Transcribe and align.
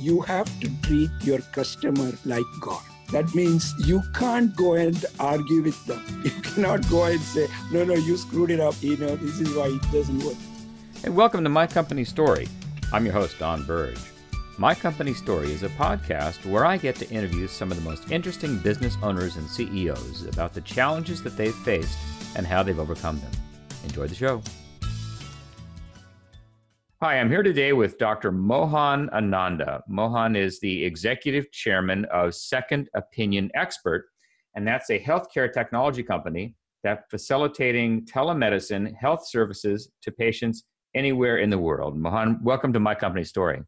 you 0.00 0.22
have 0.22 0.48
to 0.60 0.70
treat 0.80 1.10
your 1.20 1.40
customer 1.52 2.12
like 2.24 2.46
God. 2.60 2.82
That 3.12 3.34
means 3.34 3.74
you 3.86 4.02
can't 4.14 4.56
go 4.56 4.74
and 4.74 5.04
argue 5.18 5.62
with 5.62 5.84
them. 5.84 6.02
You 6.24 6.30
cannot 6.40 6.88
go 6.88 7.04
and 7.04 7.20
say, 7.20 7.48
no, 7.70 7.84
no, 7.84 7.94
you 7.94 8.16
screwed 8.16 8.50
it 8.50 8.60
up. 8.60 8.74
You 8.80 8.96
know, 8.96 9.14
this 9.16 9.40
is 9.40 9.54
why 9.54 9.66
it 9.66 9.82
doesn't 9.92 10.24
work. 10.24 10.36
And 11.04 11.14
welcome 11.14 11.44
to 11.44 11.50
My 11.50 11.66
Company 11.66 12.04
Story. 12.04 12.48
I'm 12.94 13.04
your 13.04 13.12
host, 13.12 13.38
Don 13.38 13.64
Burge. 13.64 13.98
My 14.56 14.74
Company 14.74 15.12
Story 15.12 15.52
is 15.52 15.64
a 15.64 15.68
podcast 15.70 16.50
where 16.50 16.64
I 16.64 16.78
get 16.78 16.96
to 16.96 17.10
interview 17.10 17.46
some 17.46 17.70
of 17.70 17.76
the 17.76 17.88
most 17.88 18.10
interesting 18.10 18.58
business 18.58 18.96
owners 19.02 19.36
and 19.36 19.46
CEOs 19.48 20.24
about 20.24 20.54
the 20.54 20.62
challenges 20.62 21.22
that 21.24 21.36
they've 21.36 21.54
faced 21.54 21.98
and 22.36 22.46
how 22.46 22.62
they've 22.62 22.78
overcome 22.78 23.20
them. 23.20 23.32
Enjoy 23.84 24.06
the 24.06 24.14
show. 24.14 24.42
Hi, 27.02 27.18
I'm 27.18 27.30
here 27.30 27.42
today 27.42 27.72
with 27.72 27.96
Dr. 27.96 28.30
Mohan 28.30 29.08
Ananda. 29.08 29.82
Mohan 29.88 30.36
is 30.36 30.60
the 30.60 30.84
executive 30.84 31.50
chairman 31.50 32.04
of 32.12 32.34
Second 32.34 32.90
Opinion 32.94 33.50
Expert, 33.54 34.04
and 34.54 34.68
that's 34.68 34.90
a 34.90 35.00
healthcare 35.00 35.50
technology 35.50 36.02
company 36.02 36.56
that 36.84 37.08
facilitating 37.08 38.04
telemedicine 38.04 38.94
health 38.94 39.26
services 39.26 39.90
to 40.02 40.12
patients 40.12 40.64
anywhere 40.94 41.38
in 41.38 41.48
the 41.48 41.56
world. 41.56 41.96
Mohan, 41.96 42.38
welcome 42.42 42.70
to 42.74 42.80
my 42.80 42.94
company 42.94 43.24
story. 43.24 43.62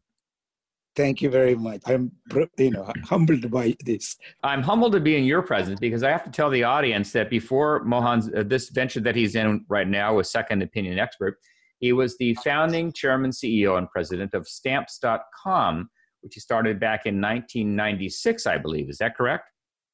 Thank 0.95 1.23
you 1.23 1.31
very 1.31 1.55
much. 1.55 1.81
I'm 1.87 2.11
you 2.59 2.69
know 2.69 2.93
humbled 3.03 3.49
by 3.49 3.75
this. 3.83 4.15
I'm 4.43 4.61
humbled 4.61 4.91
to 4.91 4.99
be 4.99 5.15
in 5.17 5.23
your 5.23 5.41
presence 5.41 5.79
because 5.79 6.03
I 6.03 6.11
have 6.11 6.23
to 6.25 6.29
tell 6.29 6.51
the 6.51 6.65
audience 6.65 7.11
that 7.13 7.31
before 7.31 7.83
Mohan's 7.83 8.31
uh, 8.31 8.43
this 8.45 8.69
venture 8.69 8.99
that 8.99 9.15
he's 9.15 9.33
in 9.33 9.65
right 9.69 9.87
now 9.87 10.17
with 10.17 10.27
Second 10.27 10.61
Opinion 10.61 10.99
Expert, 10.99 11.39
he 11.83 11.91
was 11.91 12.17
the 12.17 12.33
founding 12.35 12.93
chairman, 12.93 13.31
CEO, 13.31 13.77
and 13.77 13.89
president 13.89 14.33
of 14.33 14.47
Stamps.com, 14.47 15.89
which 16.21 16.33
he 16.35 16.39
started 16.39 16.79
back 16.79 17.05
in 17.05 17.19
1996, 17.19 18.47
I 18.47 18.57
believe. 18.57 18.89
Is 18.89 18.99
that 18.99 19.17
correct? 19.17 19.49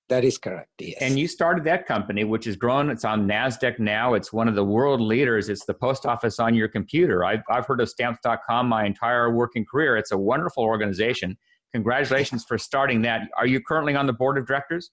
That 0.08 0.24
is 0.24 0.38
correct, 0.38 0.70
yes. 0.80 1.00
And 1.02 1.18
you 1.18 1.28
started 1.28 1.64
that 1.64 1.88
company, 1.88 2.26
which 2.26 2.46
has 2.46 2.56
grown. 2.56 2.92
It's 2.92 3.06
on 3.06 3.28
NASDAQ 3.28 3.80
now. 3.80 4.14
It's 4.14 4.32
one 4.32 4.48
of 4.48 4.54
the 4.54 4.64
world 4.64 5.02
leaders. 5.02 5.50
It's 5.50 5.66
the 5.66 5.74
post 5.74 6.06
office 6.06 6.40
on 6.40 6.54
your 6.54 6.68
computer. 6.68 7.26
I've, 7.26 7.42
I've 7.50 7.66
heard 7.66 7.82
of 7.82 7.90
Stamps.com 7.90 8.68
my 8.68 8.86
entire 8.86 9.34
working 9.34 9.66
career. 9.66 9.98
It's 9.98 10.12
a 10.12 10.18
wonderful 10.18 10.64
organization. 10.64 11.40
Congratulations 11.74 12.46
for 12.48 12.60
starting 12.60 13.02
that. 13.02 13.22
Are 13.36 13.48
you 13.48 13.62
currently 13.62 13.96
on 13.96 14.06
the 14.06 14.14
board 14.14 14.38
of 14.38 14.46
directors? 14.46 14.92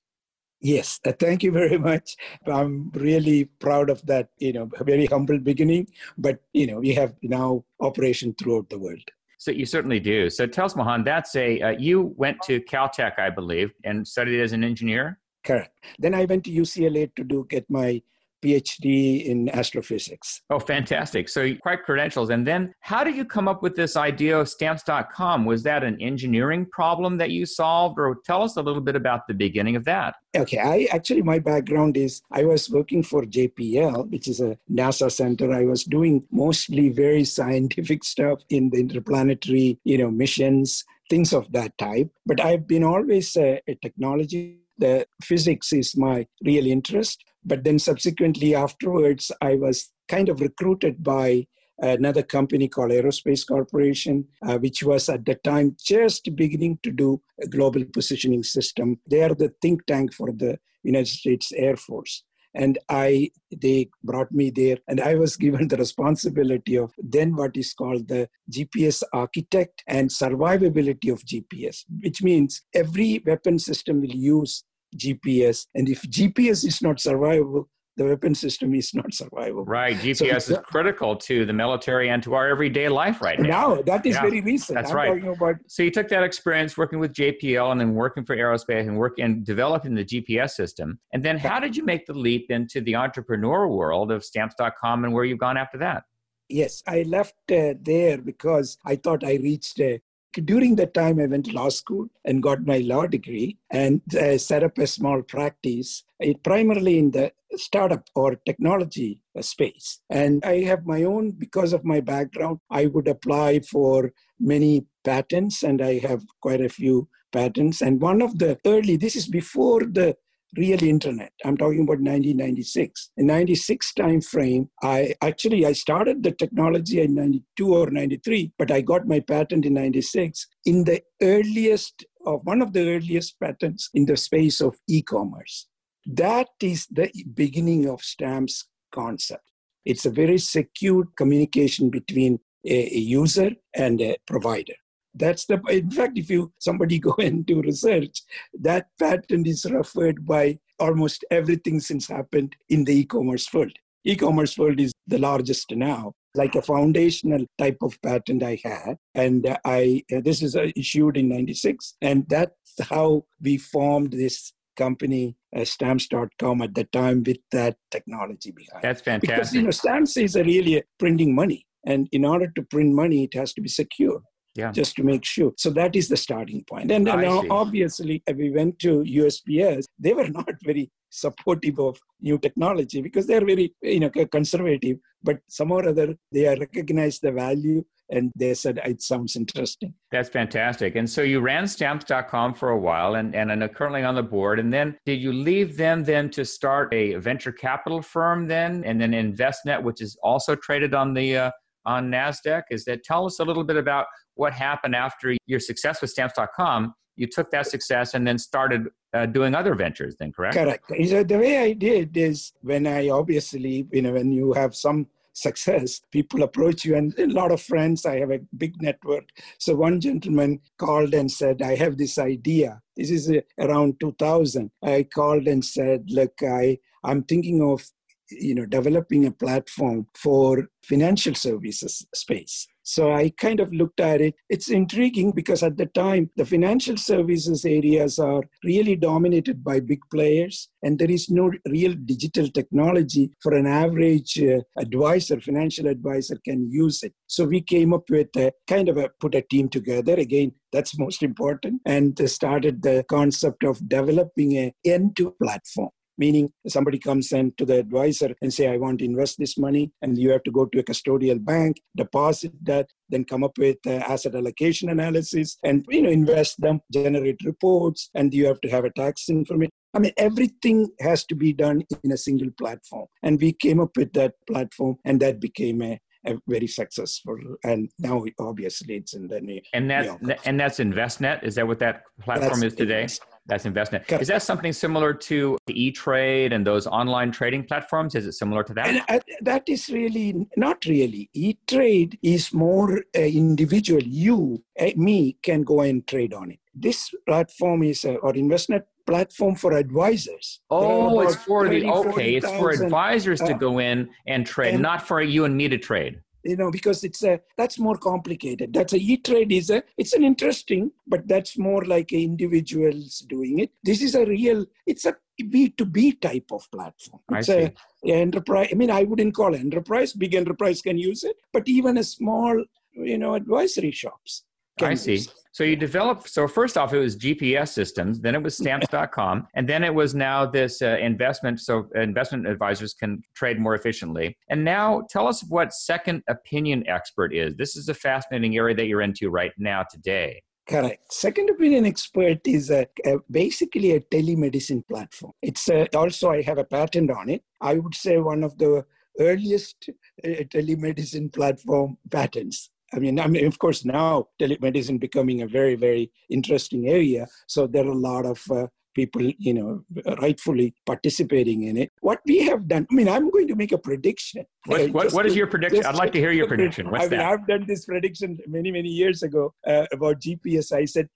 Yes, 0.60 1.00
uh, 1.04 1.12
thank 1.12 1.42
you 1.42 1.52
very 1.52 1.78
much. 1.90 2.16
I'm 2.46 2.90
really 2.94 3.44
proud 3.60 3.90
of 3.90 4.04
that, 4.06 4.28
you 4.38 4.52
know, 4.52 4.70
very 4.80 5.06
humble 5.06 5.38
beginning, 5.38 5.88
but, 6.18 6.40
you 6.52 6.66
know, 6.66 6.80
we 6.80 6.92
have 6.94 7.14
now 7.22 7.64
operation 7.80 8.34
throughout 8.38 8.70
the 8.70 8.78
world. 8.78 9.02
So 9.38 9.50
you 9.50 9.66
certainly 9.66 10.00
do. 10.00 10.30
So 10.30 10.46
tell 10.46 10.64
us, 10.64 10.74
Mohan, 10.74 11.04
that's 11.04 11.36
a, 11.36 11.60
uh, 11.60 11.70
you 11.70 12.14
went 12.16 12.40
to 12.42 12.60
Caltech, 12.62 13.18
I 13.18 13.30
believe, 13.30 13.70
and 13.84 14.06
studied 14.06 14.40
as 14.40 14.52
an 14.52 14.64
engineer? 14.64 15.18
Correct. 15.44 15.78
Then 15.98 16.14
I 16.14 16.24
went 16.24 16.44
to 16.44 16.50
UCLA 16.50 17.14
to 17.14 17.22
do 17.22 17.46
get 17.48 17.68
my 17.70 18.02
PhD 18.46 19.24
in 19.24 19.48
astrophysics. 19.48 20.42
Oh, 20.50 20.58
fantastic. 20.58 21.28
So 21.28 21.42
you 21.42 21.58
quite 21.58 21.82
credentials. 21.82 22.30
And 22.30 22.46
then 22.46 22.72
how 22.80 23.02
did 23.02 23.16
you 23.16 23.24
come 23.24 23.48
up 23.48 23.62
with 23.62 23.74
this 23.74 23.96
idea 23.96 24.38
of 24.38 24.48
stamps.com? 24.48 25.44
Was 25.44 25.62
that 25.64 25.82
an 25.82 26.00
engineering 26.00 26.66
problem 26.70 27.18
that 27.18 27.30
you 27.30 27.46
solved 27.46 27.98
or 27.98 28.18
tell 28.24 28.42
us 28.42 28.56
a 28.56 28.62
little 28.62 28.80
bit 28.80 28.96
about 28.96 29.26
the 29.26 29.34
beginning 29.34 29.76
of 29.76 29.84
that? 29.84 30.14
Okay, 30.36 30.58
I 30.58 30.86
actually 30.94 31.22
my 31.22 31.38
background 31.38 31.96
is 31.96 32.22
I 32.30 32.44
was 32.44 32.70
working 32.70 33.02
for 33.02 33.22
JPL, 33.22 34.10
which 34.10 34.28
is 34.28 34.40
a 34.40 34.58
NASA 34.70 35.10
center. 35.10 35.52
I 35.52 35.64
was 35.64 35.84
doing 35.84 36.26
mostly 36.30 36.90
very 36.90 37.24
scientific 37.24 38.04
stuff 38.12 38.40
in 38.50 38.70
the 38.70 38.78
interplanetary, 38.78 39.78
you 39.84 39.98
know, 39.98 40.10
missions, 40.10 40.84
things 41.10 41.32
of 41.32 41.50
that 41.52 41.76
type. 41.78 42.10
But 42.26 42.40
I've 42.40 42.66
been 42.66 42.84
always 42.84 43.36
a, 43.36 43.60
a 43.66 43.74
technology 43.76 44.60
the 44.78 45.06
physics 45.22 45.72
is 45.72 45.96
my 45.96 46.26
real 46.44 46.66
interest 46.66 47.24
but 47.46 47.64
then 47.64 47.78
subsequently 47.78 48.54
afterwards, 48.54 49.30
I 49.40 49.54
was 49.54 49.90
kind 50.08 50.28
of 50.28 50.40
recruited 50.40 51.02
by 51.02 51.46
another 51.78 52.22
company 52.22 52.68
called 52.68 52.90
Aerospace 52.90 53.46
Corporation, 53.46 54.26
uh, 54.42 54.58
which 54.58 54.82
was 54.82 55.08
at 55.08 55.24
the 55.24 55.34
time 55.36 55.76
just 55.82 56.34
beginning 56.34 56.78
to 56.82 56.90
do 56.90 57.20
a 57.40 57.46
global 57.46 57.84
positioning 57.84 58.42
system. 58.42 58.98
They 59.08 59.22
are 59.22 59.34
the 59.34 59.52
think 59.62 59.86
tank 59.86 60.12
for 60.12 60.32
the 60.32 60.58
United 60.82 61.08
States 61.08 61.52
Air 61.54 61.76
Force. 61.76 62.22
And 62.54 62.78
I, 62.88 63.30
they 63.54 63.90
brought 64.02 64.32
me 64.32 64.48
there, 64.48 64.78
and 64.88 64.98
I 64.98 65.16
was 65.16 65.36
given 65.44 65.68
the 65.68 65.76
responsibility 65.76 66.76
of 66.76 66.92
then 66.96 67.36
what 67.36 67.56
is 67.56 67.74
called 67.74 68.08
the 68.08 68.30
GPS 68.50 69.02
architect 69.12 69.82
and 69.86 70.08
survivability 70.08 71.12
of 71.12 71.22
GPS, 71.24 71.84
which 72.00 72.22
means 72.22 72.62
every 72.74 73.22
weapon 73.26 73.58
system 73.58 74.00
will 74.00 74.14
use 74.14 74.64
GPS. 74.96 75.66
And 75.74 75.88
if 75.88 76.02
GPS 76.02 76.64
is 76.64 76.82
not 76.82 76.96
survivable, 76.96 77.66
the 77.96 78.04
weapon 78.04 78.34
system 78.34 78.74
is 78.74 78.94
not 78.94 79.10
survivable. 79.10 79.64
Right. 79.66 79.96
GPS 79.96 80.42
so, 80.42 80.54
is 80.54 80.58
critical 80.64 81.16
to 81.16 81.46
the 81.46 81.52
military 81.52 82.10
and 82.10 82.22
to 82.24 82.34
our 82.34 82.48
everyday 82.48 82.88
life 82.88 83.22
right 83.22 83.40
now. 83.40 83.76
Now, 83.76 83.82
that 83.82 84.04
is 84.04 84.16
yeah, 84.16 84.20
very 84.20 84.40
recent. 84.42 84.76
That's 84.76 84.90
I'm 84.90 84.96
right. 84.96 85.24
About- 85.24 85.56
so 85.66 85.82
you 85.82 85.90
took 85.90 86.08
that 86.08 86.22
experience 86.22 86.76
working 86.76 86.98
with 86.98 87.14
JPL 87.14 87.72
and 87.72 87.80
then 87.80 87.94
working 87.94 88.24
for 88.24 88.36
aerospace 88.36 88.86
and 88.86 88.98
work 88.98 89.18
and 89.18 89.44
developing 89.46 89.94
the 89.94 90.04
GPS 90.04 90.50
system. 90.50 90.98
And 91.12 91.24
then 91.24 91.38
how 91.38 91.58
did 91.58 91.74
you 91.74 91.84
make 91.84 92.04
the 92.06 92.14
leap 92.14 92.50
into 92.50 92.82
the 92.82 92.96
entrepreneur 92.96 93.66
world 93.66 94.12
of 94.12 94.24
stamps.com 94.24 95.04
and 95.04 95.12
where 95.14 95.24
you've 95.24 95.38
gone 95.38 95.56
after 95.56 95.78
that? 95.78 96.04
Yes, 96.48 96.82
I 96.86 97.02
left 97.02 97.34
uh, 97.50 97.74
there 97.80 98.18
because 98.18 98.78
I 98.84 98.96
thought 98.96 99.24
I 99.24 99.34
reached 99.34 99.80
a 99.80 100.00
during 100.44 100.76
that 100.76 100.94
time, 100.94 101.20
I 101.20 101.26
went 101.26 101.46
to 101.46 101.52
law 101.52 101.68
school 101.68 102.08
and 102.24 102.42
got 102.42 102.66
my 102.66 102.78
law 102.78 103.06
degree 103.06 103.58
and 103.70 104.00
uh, 104.14 104.38
set 104.38 104.62
up 104.62 104.78
a 104.78 104.86
small 104.86 105.22
practice, 105.22 106.04
it, 106.20 106.42
primarily 106.42 106.98
in 106.98 107.10
the 107.10 107.32
startup 107.56 108.08
or 108.14 108.36
technology 108.46 109.22
uh, 109.38 109.42
space. 109.42 110.00
And 110.10 110.44
I 110.44 110.62
have 110.64 110.84
my 110.86 111.04
own, 111.04 111.32
because 111.32 111.72
of 111.72 111.84
my 111.84 112.00
background, 112.00 112.58
I 112.70 112.86
would 112.86 113.08
apply 113.08 113.60
for 113.60 114.12
many 114.38 114.86
patents, 115.04 115.62
and 115.62 115.80
I 115.80 115.98
have 115.98 116.24
quite 116.40 116.60
a 116.60 116.68
few 116.68 117.08
patents. 117.32 117.80
And 117.80 118.00
one 118.00 118.22
of 118.22 118.38
the 118.38 118.58
early, 118.66 118.96
this 118.96 119.16
is 119.16 119.26
before 119.26 119.80
the 119.80 120.16
real 120.56 120.82
internet. 120.82 121.32
I'm 121.44 121.56
talking 121.56 121.80
about 121.80 122.00
1996 122.00 123.10
in 123.16 123.26
96 123.26 123.94
time 123.94 124.20
frame 124.20 124.68
i 124.82 125.14
actually 125.22 125.66
i 125.66 125.72
started 125.72 126.22
the 126.22 126.32
technology 126.32 127.00
in 127.00 127.14
92 127.14 127.74
or 127.74 127.90
93 127.90 128.52
but 128.58 128.70
i 128.70 128.80
got 128.80 129.06
my 129.06 129.20
patent 129.20 129.66
in 129.66 129.74
96 129.74 130.46
in 130.64 130.84
the 130.84 131.00
earliest 131.22 132.04
of 132.26 132.40
one 132.44 132.60
of 132.60 132.72
the 132.72 132.94
earliest 132.94 133.38
patents 133.40 133.88
in 133.94 134.04
the 134.06 134.16
space 134.16 134.60
of 134.60 134.76
e-commerce. 134.88 135.68
That 136.04 136.48
is 136.60 136.86
the 136.90 137.10
beginning 137.34 137.88
of 137.88 138.02
stamps 138.02 138.68
concept. 138.92 139.50
It's 139.84 140.04
a 140.04 140.10
very 140.10 140.38
secure 140.38 141.04
communication 141.16 141.90
between 141.90 142.40
a, 142.66 142.96
a 142.96 142.98
user 142.98 143.52
and 143.74 144.00
a 144.00 144.16
provider 144.26 144.74
that's 145.16 145.46
the 145.46 145.60
in 145.68 145.90
fact 145.90 146.18
if 146.18 146.30
you 146.30 146.52
somebody 146.58 146.98
go 147.08 147.14
and 147.18 147.46
do 147.46 147.60
research 147.62 148.22
that 148.60 148.88
patent 148.98 149.46
is 149.46 149.64
referred 149.70 150.24
by 150.24 150.58
almost 150.78 151.24
everything 151.30 151.80
since 151.80 152.08
happened 152.08 152.56
in 152.68 152.84
the 152.84 153.00
e-commerce 153.00 153.52
world. 153.52 153.72
E-commerce 154.04 154.56
world 154.56 154.78
is 154.78 154.92
the 155.06 155.18
largest 155.18 155.70
now 155.72 156.12
like 156.34 156.54
a 156.54 156.62
foundational 156.62 157.44
type 157.58 157.78
of 157.82 158.00
patent 158.02 158.42
i 158.42 158.58
had. 158.62 158.96
And 159.14 159.58
i 159.64 160.02
uh, 160.14 160.20
this 160.22 160.42
is 160.42 160.54
uh, 160.54 160.68
issued 160.76 161.16
in 161.16 161.28
96 161.28 161.94
and 162.00 162.24
that's 162.28 162.52
how 162.90 163.24
we 163.40 163.58
formed 163.58 164.12
this 164.12 164.52
company 164.76 165.36
uh, 165.56 165.64
stamps.com 165.64 166.62
at 166.62 166.74
the 166.74 166.84
time 166.84 167.22
with 167.24 167.38
that 167.50 167.78
technology 167.90 168.52
behind. 168.52 168.84
That's 168.84 169.00
fantastic 169.00 169.36
because 169.36 169.54
you 169.54 169.62
know 169.62 169.70
stamps 169.70 170.16
is 170.16 170.36
a 170.36 170.44
really 170.44 170.82
printing 170.98 171.34
money 171.34 171.66
and 171.86 172.08
in 172.12 172.24
order 172.24 172.48
to 172.54 172.62
print 172.62 172.94
money 172.94 173.24
it 173.24 173.34
has 173.34 173.52
to 173.54 173.60
be 173.60 173.68
secure 173.68 174.20
yeah. 174.56 174.72
just 174.72 174.96
to 174.96 175.02
make 175.02 175.24
sure. 175.24 175.52
So 175.56 175.70
that 175.70 175.96
is 175.96 176.08
the 176.08 176.16
starting 176.16 176.64
point. 176.64 176.90
And, 176.90 177.08
and 177.08 177.22
now, 177.22 177.44
obviously, 177.50 178.22
we 178.34 178.50
went 178.50 178.78
to 178.80 179.02
USPS. 179.02 179.84
They 179.98 180.12
were 180.12 180.28
not 180.40 180.50
very 180.64 180.90
supportive 181.10 181.78
of 181.78 181.98
new 182.20 182.38
technology 182.38 183.00
because 183.00 183.26
they're 183.26 183.44
very, 183.44 183.74
you 183.82 184.00
know, 184.00 184.10
conservative. 184.10 184.98
But 185.22 185.38
somehow 185.48 185.76
or 185.76 185.88
other, 185.88 186.14
they 186.32 186.46
recognized 186.48 187.22
the 187.22 187.32
value 187.32 187.84
and 188.10 188.32
they 188.36 188.54
said 188.54 188.78
it 188.84 189.02
sounds 189.02 189.36
interesting. 189.36 189.94
That's 190.12 190.28
fantastic. 190.28 190.96
And 190.96 191.08
so 191.08 191.22
you 191.22 191.40
ran 191.40 191.66
stamps.com 191.66 192.54
for 192.54 192.70
a 192.70 192.78
while 192.78 193.16
and, 193.16 193.34
and 193.34 193.50
are 193.62 193.68
currently 193.68 194.04
on 194.04 194.14
the 194.14 194.22
board. 194.22 194.60
And 194.60 194.72
then 194.72 194.96
did 195.04 195.20
you 195.20 195.32
leave 195.32 195.76
them 195.76 196.04
then 196.04 196.30
to 196.30 196.44
start 196.44 196.92
a 196.94 197.14
venture 197.16 197.52
capital 197.52 198.02
firm 198.02 198.46
then 198.46 198.84
and 198.84 199.00
then 199.00 199.12
Envestnet, 199.12 199.82
which 199.82 200.00
is 200.00 200.16
also 200.22 200.54
traded 200.54 200.94
on 200.94 201.14
the 201.14 201.36
uh, 201.36 201.50
on 201.86 202.10
NASDAQ? 202.10 202.62
Is 202.70 202.84
that 202.84 203.04
tell 203.04 203.24
us 203.24 203.38
a 203.38 203.44
little 203.44 203.64
bit 203.64 203.76
about 203.76 204.06
what 204.34 204.52
happened 204.52 204.94
after 204.94 205.34
your 205.46 205.60
success 205.60 206.00
with 206.00 206.10
stamps.com 206.10 206.94
you 207.18 207.26
took 207.26 207.50
that 207.50 207.66
success 207.66 208.12
and 208.12 208.26
then 208.26 208.36
started 208.38 208.88
uh, 209.14 209.24
doing 209.24 209.54
other 209.54 209.74
ventures 209.74 210.16
then 210.18 210.30
correct 210.30 210.54
correct 210.54 210.84
so 211.08 211.24
the 211.24 211.38
way 211.38 211.56
i 211.56 211.72
did 211.72 212.14
is 212.14 212.52
when 212.60 212.86
i 212.86 213.08
obviously 213.08 213.86
you 213.90 214.02
know 214.02 214.12
when 214.12 214.30
you 214.30 214.52
have 214.52 214.74
some 214.74 215.06
success, 215.36 216.00
people 216.10 216.42
approach 216.42 216.84
you, 216.84 216.96
and 216.96 217.16
a 217.18 217.26
lot 217.26 217.52
of 217.52 217.60
friends. 217.60 218.06
I 218.06 218.18
have 218.20 218.30
a 218.30 218.40
big 218.56 218.80
network. 218.80 219.28
So 219.58 219.74
one 219.74 220.00
gentleman 220.00 220.60
called 220.78 221.14
and 221.14 221.30
said, 221.30 221.62
I 221.62 221.76
have 221.76 221.98
this 221.98 222.18
idea. 222.18 222.80
This 222.96 223.10
is 223.10 223.30
uh, 223.30 223.40
around 223.58 224.00
2000. 224.00 224.70
I 224.82 225.06
called 225.14 225.46
and 225.46 225.64
said, 225.64 226.06
Look, 226.08 226.34
I, 226.42 226.78
I'm 227.04 227.22
thinking 227.22 227.62
of 227.62 227.86
you 228.30 228.54
know 228.54 228.66
developing 228.66 229.26
a 229.26 229.30
platform 229.30 230.06
for 230.14 230.68
financial 230.82 231.34
services 231.34 232.06
space. 232.14 232.66
So 232.82 233.12
i 233.12 233.30
kind 233.30 233.58
of 233.58 233.72
looked 233.72 233.98
at 233.98 234.20
it. 234.20 234.34
It's 234.48 234.70
intriguing 234.70 235.32
because 235.32 235.64
at 235.64 235.76
the 235.76 235.86
time 235.86 236.30
the 236.36 236.46
financial 236.46 236.96
services 236.96 237.64
areas 237.64 238.18
are 238.20 238.42
really 238.62 238.94
dominated 238.94 239.64
by 239.64 239.80
big 239.80 239.98
players 240.08 240.68
and 240.84 240.96
there 240.96 241.10
is 241.10 241.28
no 241.28 241.50
real 241.68 241.94
digital 241.94 242.48
technology 242.48 243.32
for 243.42 243.54
an 243.54 243.66
average 243.66 244.40
uh, 244.40 244.60
advisor 244.78 245.40
financial 245.40 245.88
advisor 245.88 246.36
can 246.44 246.70
use 246.70 247.02
it. 247.02 247.12
So 247.26 247.44
we 247.44 247.60
came 247.60 247.92
up 247.92 248.08
with 248.08 248.28
a 248.36 248.52
kind 248.68 248.88
of 248.88 248.96
a 248.98 249.10
put 249.20 249.34
a 249.34 249.42
team 249.42 249.68
together. 249.68 250.14
Again 250.14 250.52
that's 250.72 250.98
most 250.98 251.22
important 251.22 251.80
and 251.86 252.18
started 252.28 252.82
the 252.82 253.04
concept 253.08 253.64
of 253.64 253.88
developing 253.88 254.52
a 254.56 254.72
end-to 254.84 255.34
platform 255.42 255.90
meaning 256.18 256.50
somebody 256.66 256.98
comes 256.98 257.32
in 257.32 257.52
to 257.58 257.64
the 257.64 257.78
advisor 257.78 258.34
and 258.42 258.52
say 258.52 258.68
i 258.68 258.76
want 258.76 258.98
to 258.98 259.04
invest 259.04 259.36
this 259.38 259.56
money 259.58 259.90
and 260.02 260.18
you 260.18 260.30
have 260.30 260.42
to 260.42 260.50
go 260.50 260.66
to 260.66 260.78
a 260.78 260.82
custodial 260.82 261.42
bank 261.44 261.76
deposit 261.96 262.52
that 262.62 262.86
then 263.08 263.24
come 263.24 263.44
up 263.44 263.56
with 263.58 263.76
uh, 263.86 264.02
asset 264.12 264.34
allocation 264.34 264.88
analysis 264.88 265.56
and 265.62 265.84
you 265.88 266.02
know 266.02 266.10
invest 266.10 266.60
them 266.60 266.80
generate 266.92 267.40
reports 267.44 268.10
and 268.14 268.34
you 268.34 268.46
have 268.46 268.60
to 268.60 268.68
have 268.68 268.84
a 268.84 268.90
tax 268.90 269.28
information 269.28 269.70
I 269.96 269.98
mean, 269.98 270.12
everything 270.18 270.90
has 271.00 271.24
to 271.24 271.34
be 271.34 271.54
done 271.54 271.82
in 272.04 272.12
a 272.12 272.18
single 272.18 272.50
platform. 272.58 273.06
And 273.22 273.40
we 273.40 273.54
came 273.54 273.80
up 273.80 273.96
with 273.96 274.12
that 274.12 274.34
platform, 274.46 274.96
and 275.06 275.20
that 275.20 275.40
became 275.40 275.80
a 275.80 275.98
very 276.46 276.66
successful. 276.66 277.36
And 277.64 277.90
now, 277.98 278.24
obviously, 278.38 278.96
it's 278.96 279.14
in 279.14 279.28
the 279.28 279.40
new. 279.40 279.60
And 279.72 279.90
that 279.90 280.20
and 280.44 280.58
that's 280.60 280.78
Envestnet. 280.78 281.42
Is 281.42 281.54
that 281.56 281.66
what 281.66 281.78
that 281.80 282.02
platform 282.20 282.60
that's 282.60 282.72
is 282.72 282.74
today? 282.74 283.02
Invest. 283.02 283.22
That's 283.48 283.64
Envestnet. 283.64 284.08
Correct. 284.08 284.22
Is 284.22 284.28
that 284.28 284.42
something 284.42 284.72
similar 284.72 285.14
to 285.14 285.56
E 285.68 285.92
Trade 285.92 286.52
and 286.52 286.66
those 286.66 286.86
online 286.86 287.30
trading 287.30 287.64
platforms? 287.64 288.14
Is 288.14 288.26
it 288.26 288.32
similar 288.32 288.64
to 288.64 288.74
that? 288.74 288.86
And, 288.88 289.02
uh, 289.08 289.20
that 289.42 289.68
is 289.68 289.88
really 289.88 290.34
not 290.56 290.84
really. 290.84 291.30
E 291.32 291.56
Trade 291.66 292.18
is 292.22 292.52
more 292.52 293.02
uh, 293.16 293.20
individual. 293.20 294.02
You, 294.02 294.64
uh, 294.80 294.90
me, 294.96 295.36
can 295.42 295.62
go 295.62 295.80
and 295.82 296.04
trade 296.06 296.34
on 296.34 296.50
it. 296.50 296.58
This 296.74 297.14
platform 297.26 297.84
is, 297.84 298.04
uh, 298.04 298.14
or 298.14 298.32
Envestnet 298.32 298.82
platform 299.06 299.54
for 299.54 299.72
advisors. 299.72 300.60
Oh, 300.70 301.20
it's 301.20 301.36
for 301.36 301.66
30, 301.66 301.80
the 301.80 301.90
okay. 301.92 302.34
it's 302.34 302.50
for 302.50 302.70
advisors 302.70 303.40
to 303.40 303.54
uh, 303.54 303.58
go 303.58 303.78
in 303.78 304.10
and 304.26 304.46
trade, 304.46 304.74
and, 304.74 304.82
not 304.82 305.06
for 305.06 305.22
you 305.22 305.44
and 305.44 305.56
me 305.56 305.68
to 305.68 305.78
trade. 305.78 306.20
You 306.44 306.56
know 306.56 306.70
because 306.70 307.02
it's 307.02 307.24
a 307.24 307.40
that's 307.56 307.78
more 307.78 307.96
complicated. 307.96 308.72
That's 308.72 308.92
a 308.92 308.98
e-trade 308.98 309.50
is 309.50 309.70
a 309.70 309.82
it's 309.98 310.12
an 310.12 310.22
interesting 310.22 310.92
but 311.06 311.26
that's 311.26 311.58
more 311.58 311.84
like 311.84 312.12
individuals 312.12 313.24
doing 313.28 313.58
it. 313.58 313.70
This 313.82 314.00
is 314.00 314.14
a 314.14 314.24
real 314.24 314.64
it's 314.86 315.06
a 315.06 315.16
b2b 315.42 316.20
type 316.20 316.50
of 316.52 316.70
platform. 316.70 317.20
It's 317.32 317.48
a, 317.48 317.74
a 318.06 318.12
enterprise 318.12 318.68
i 318.72 318.74
mean 318.74 318.90
i 318.90 319.02
wouldn't 319.02 319.34
call 319.34 319.54
enterprise 319.54 320.12
big 320.12 320.34
enterprise 320.34 320.80
can 320.80 320.98
use 320.98 321.24
it 321.24 321.36
but 321.52 321.68
even 321.68 321.98
a 321.98 322.04
small 322.04 322.64
you 322.92 323.18
know 323.18 323.34
advisory 323.34 323.90
shops 323.90 324.44
I 324.80 324.94
see. 324.94 325.26
So 325.52 325.64
you 325.64 325.74
developed, 325.74 326.28
so 326.28 326.46
first 326.46 326.76
off, 326.76 326.92
it 326.92 326.98
was 326.98 327.16
GPS 327.16 327.68
systems, 327.68 328.20
then 328.20 328.34
it 328.34 328.42
was 328.42 328.58
stamps.com, 328.58 329.46
and 329.54 329.66
then 329.66 329.82
it 329.82 329.94
was 329.94 330.14
now 330.14 330.44
this 330.44 330.82
uh, 330.82 330.98
investment, 331.00 331.60
so 331.60 331.88
investment 331.94 332.46
advisors 332.46 332.92
can 332.92 333.22
trade 333.34 333.58
more 333.58 333.74
efficiently. 333.74 334.36
And 334.50 334.62
now 334.62 335.06
tell 335.08 335.26
us 335.26 335.42
what 335.48 335.72
second 335.72 336.24
opinion 336.28 336.86
expert 336.86 337.34
is. 337.34 337.56
This 337.56 337.74
is 337.74 337.88
a 337.88 337.94
fascinating 337.94 338.54
area 338.54 338.74
that 338.74 338.86
you're 338.86 339.00
into 339.00 339.30
right 339.30 339.52
now 339.56 339.82
today. 339.90 340.42
Correct. 340.68 341.10
Second 341.10 341.48
opinion 341.48 341.86
expert 341.86 342.46
is 342.46 342.70
a, 342.70 342.86
a, 343.06 343.16
basically 343.30 343.92
a 343.92 344.00
telemedicine 344.00 344.86
platform. 344.86 345.32
It's 345.40 345.70
a, 345.70 345.88
also 345.96 346.32
I 346.32 346.42
have 346.42 346.58
a 346.58 346.64
patent 346.64 347.10
on 347.10 347.30
it. 347.30 347.42
I 347.62 347.78
would 347.78 347.94
say 347.94 348.18
one 348.18 348.44
of 348.44 348.58
the 348.58 348.84
earliest 349.18 349.88
uh, 350.22 350.28
telemedicine 350.52 351.32
platform 351.32 351.96
patents 352.10 352.68
I 352.92 352.98
mean, 352.98 353.18
I 353.18 353.26
mean, 353.26 353.46
of 353.46 353.58
course, 353.58 353.84
now 353.84 354.28
telemedicine 354.40 355.00
becoming 355.00 355.42
a 355.42 355.46
very, 355.46 355.74
very 355.74 356.12
interesting 356.30 356.88
area. 356.88 357.26
So 357.48 357.66
there 357.66 357.84
are 357.84 357.90
a 357.90 357.94
lot 357.94 358.26
of 358.26 358.40
uh, 358.50 358.68
people, 358.94 359.22
you 359.38 359.54
know, 359.54 359.82
rightfully 360.22 360.74
participating 360.86 361.64
in 361.64 361.76
it. 361.76 361.92
What 362.00 362.20
we 362.24 362.38
have 362.44 362.66
done, 362.66 362.86
I 362.90 362.94
mean, 362.94 363.08
I'm 363.08 363.30
going 363.30 363.48
to 363.48 363.56
make 363.56 363.72
a 363.72 363.78
prediction. 363.78 364.44
What, 364.66 364.90
what, 364.90 365.12
what 365.12 365.26
is 365.26 365.36
your 365.36 365.48
prediction? 365.48 365.84
I'd 365.84 365.96
like 365.96 366.12
to 366.12 366.18
hear 366.18 366.32
your 366.32 366.48
prediction. 366.48 366.90
What's 366.90 367.06
I 367.06 367.08
mean, 367.08 367.18
that? 367.18 367.32
I've 367.32 367.46
done 367.46 367.66
this 367.66 367.84
prediction 367.84 368.38
many, 368.46 368.70
many 368.72 368.88
years 368.88 369.22
ago 369.22 369.52
uh, 369.66 369.86
about 369.92 370.20
GPS. 370.20 370.72
I 370.72 370.86
said, 370.86 371.08